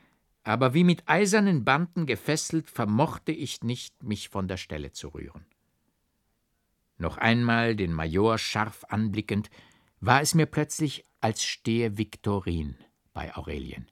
aber 0.43 0.73
wie 0.73 0.85
mit 0.85 1.03
eisernen 1.09 1.65
Banden 1.65 2.05
gefesselt, 2.05 2.69
vermochte 2.69 3.33
ich 3.33 3.61
nicht, 3.61 4.01
mich 4.01 4.29
von 4.29 4.47
der 4.47 4.55
Stelle 4.55 4.93
zu 4.93 5.09
rühren. 5.09 5.45
Noch 6.97 7.17
einmal 7.17 7.75
den 7.75 7.91
Major 7.91 8.37
scharf 8.37 8.85
anblickend, 8.87 9.49
war 9.99 10.21
es 10.21 10.33
mir 10.33 10.45
plötzlich, 10.45 11.03
als 11.19 11.43
stehe 11.43 11.97
Viktorin 11.97 12.77
bei 13.11 13.35
Aurelien. 13.35 13.91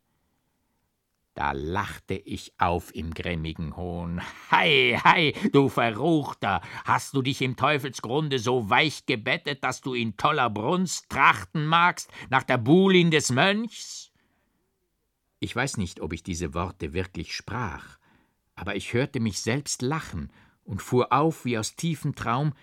Da 1.38 1.52
lachte 1.52 2.16
ich 2.16 2.52
auf 2.58 2.96
im 2.96 3.14
grimmigen 3.14 3.78
Hohn. 3.78 4.20
Hei, 4.50 5.00
hei, 5.04 5.36
du 5.52 5.70
Verruchter, 5.70 6.62
hast 6.84 7.14
du 7.14 7.22
dich 7.22 7.44
im 7.44 7.56
Teufelsgrunde 7.56 8.40
so 8.40 8.72
weich 8.72 9.06
gebettet, 9.06 9.64
dass 9.64 9.82
du 9.82 9.94
in 9.94 10.18
toller 10.18 10.50
Brunst 10.50 11.12
trachten 11.12 11.68
magst 11.68 12.12
nach 12.32 12.42
der 12.42 12.58
Buhlin 12.58 13.12
des 13.12 13.30
Mönchs? 13.30 14.12
Ich 15.40 15.56
weiß 15.56 15.78
nicht, 15.78 16.02
ob 16.02 16.12
ich 16.14 16.24
diese 16.24 16.56
Worte 16.56 16.94
wirklich 16.94 17.36
sprach, 17.36 18.00
aber 18.56 18.76
ich 18.76 18.94
hörte 18.94 19.20
mich 19.20 19.40
selbst 19.40 19.84
lachen 19.84 20.34
und 20.64 20.82
fuhr 20.82 21.14
auf 21.14 21.46
wie 21.46 21.60
aus 21.60 21.76
tiefem 21.76 22.16
Traum, 22.16 22.54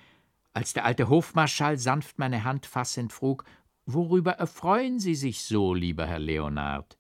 als 0.53 0.73
der 0.73 0.85
alte 0.85 1.09
Hofmarschall 1.09 1.79
sanft 1.79 2.19
meine 2.19 2.43
Hand 2.43 2.67
fassend 2.67 3.13
frug, 3.13 3.45
worüber 3.87 4.33
erfreuen 4.33 4.99
Sie 4.99 5.15
sich 5.15 5.45
so, 5.45 5.75
lieber 5.75 6.09
Herr 6.09 6.19
Leonard? 6.19 6.99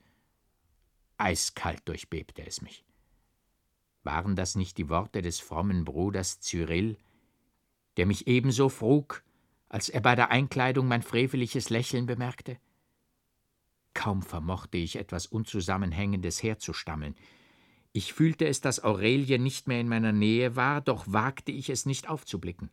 Eiskalt 1.18 1.82
durchbebte 1.86 2.46
es 2.46 2.62
mich. 2.62 2.84
Waren 4.02 4.36
das 4.36 4.54
nicht 4.54 4.76
die 4.78 4.88
Worte 4.88 5.22
des 5.22 5.40
frommen 5.40 5.84
Bruders 5.84 6.40
Cyril, 6.40 6.98
der 7.96 8.06
mich 8.06 8.26
ebenso 8.26 8.68
frug, 8.68 9.22
als 9.68 9.88
er 9.88 10.00
bei 10.00 10.14
der 10.14 10.30
Einkleidung 10.30 10.86
mein 10.86 11.02
freveliches 11.02 11.70
Lächeln 11.70 12.06
bemerkte? 12.06 12.58
Kaum 13.94 14.22
vermochte 14.22 14.76
ich 14.76 14.96
etwas 14.96 15.26
Unzusammenhängendes 15.26 16.42
herzustammeln. 16.42 17.14
Ich 17.92 18.12
fühlte 18.12 18.46
es, 18.46 18.60
dass 18.60 18.82
Aurelie 18.82 19.38
nicht 19.38 19.68
mehr 19.68 19.80
in 19.80 19.88
meiner 19.88 20.12
Nähe 20.12 20.56
war, 20.56 20.80
doch 20.80 21.04
wagte 21.06 21.52
ich 21.52 21.70
es 21.70 21.86
nicht 21.86 22.08
aufzublicken. 22.08 22.70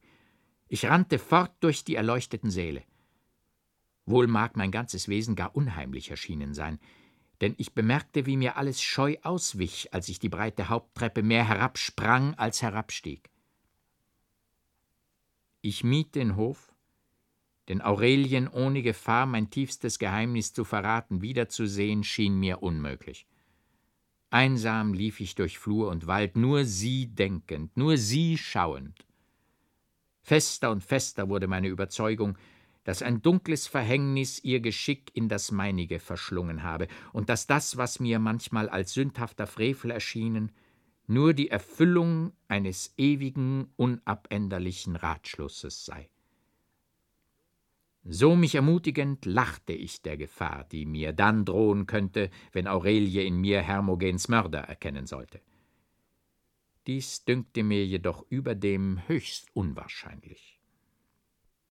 Ich 0.68 0.86
rannte 0.86 1.20
fort 1.20 1.52
durch 1.60 1.84
die 1.84 1.96
erleuchteten 1.96 2.50
Säle. 2.50 2.84
Wohl 4.06 4.28
mag 4.28 4.58
mein 4.58 4.72
ganzes 4.72 5.08
Wesen 5.08 5.36
gar 5.36 5.56
unheimlich 5.56 6.10
erschienen 6.10 6.54
sein, 6.54 6.80
denn 7.42 7.56
ich 7.58 7.74
bemerkte, 7.74 8.28
wie 8.28 8.38
mir 8.38 8.56
alles 8.56 8.82
scheu 8.82 9.18
auswich, 9.24 9.94
als 9.94 10.08
ich 10.10 10.20
die 10.20 10.30
breite 10.30 10.70
Haupttreppe 10.70 11.24
mehr 11.24 11.48
herabsprang 11.48 12.36
als 12.36 12.62
herabstieg. 12.62 13.30
Ich 15.62 15.84
mied 15.84 16.16
den 16.16 16.36
Hof, 16.36 16.74
denn 17.68 17.82
Aurelien 17.82 18.48
ohne 18.48 18.84
Gefahr, 18.84 19.26
mein 19.26 19.50
tiefstes 19.50 20.00
Geheimnis 20.00 20.54
zu 20.54 20.64
verraten, 20.64 21.22
wiederzusehen, 21.22 22.04
schien 22.04 22.40
mir 22.40 22.62
unmöglich. 22.62 23.28
Einsam 24.30 24.94
lief 24.94 25.20
ich 25.20 25.36
durch 25.36 25.60
Flur 25.60 25.90
und 25.90 26.08
Wald, 26.08 26.38
nur 26.38 26.64
sie 26.66 27.08
denkend, 27.08 27.76
nur 27.76 27.98
sie 27.98 28.38
schauend. 28.38 29.06
Fester 30.24 30.72
und 30.72 30.84
fester 30.84 31.28
wurde 31.28 31.48
meine 31.48 31.68
Überzeugung, 31.68 32.38
dass 32.84 33.02
ein 33.02 33.22
dunkles 33.22 33.68
Verhängnis 33.68 34.44
ihr 34.44 34.60
Geschick 34.60 35.12
in 35.14 35.30
das 35.30 35.52
meinige 35.52 36.00
verschlungen 36.00 36.64
habe 36.64 36.88
und 37.14 37.30
dass 37.30 37.48
das, 37.48 37.78
was 37.78 38.00
mir 38.00 38.20
manchmal 38.20 38.70
als 38.70 38.94
sündhafter 38.94 39.48
Frevel 39.48 39.92
erschienen, 39.92 40.52
nur 41.08 41.34
die 41.34 41.50
Erfüllung 41.50 42.32
eines 42.48 42.94
ewigen, 42.98 43.68
unabänderlichen 43.76 44.96
Ratschlusses 44.96 45.86
sei. 45.86 46.10
So 48.04 48.36
mich 48.36 48.56
ermutigend 48.56 49.26
lachte 49.26 49.74
ich 49.74 50.02
der 50.02 50.18
Gefahr, 50.18 50.64
die 50.72 50.86
mir 50.86 51.14
dann 51.14 51.46
drohen 51.46 51.86
könnte, 51.86 52.32
wenn 52.52 52.68
Aurelie 52.68 53.24
in 53.24 53.40
mir 53.40 53.62
Hermogens 53.62 54.28
Mörder 54.28 54.62
erkennen 54.62 55.06
sollte. 55.06 55.40
Dies 56.88 57.26
dünkte 57.26 57.62
mir 57.62 57.86
jedoch 57.86 58.26
überdem 58.30 59.08
höchst 59.08 59.50
unwahrscheinlich. 59.54 60.61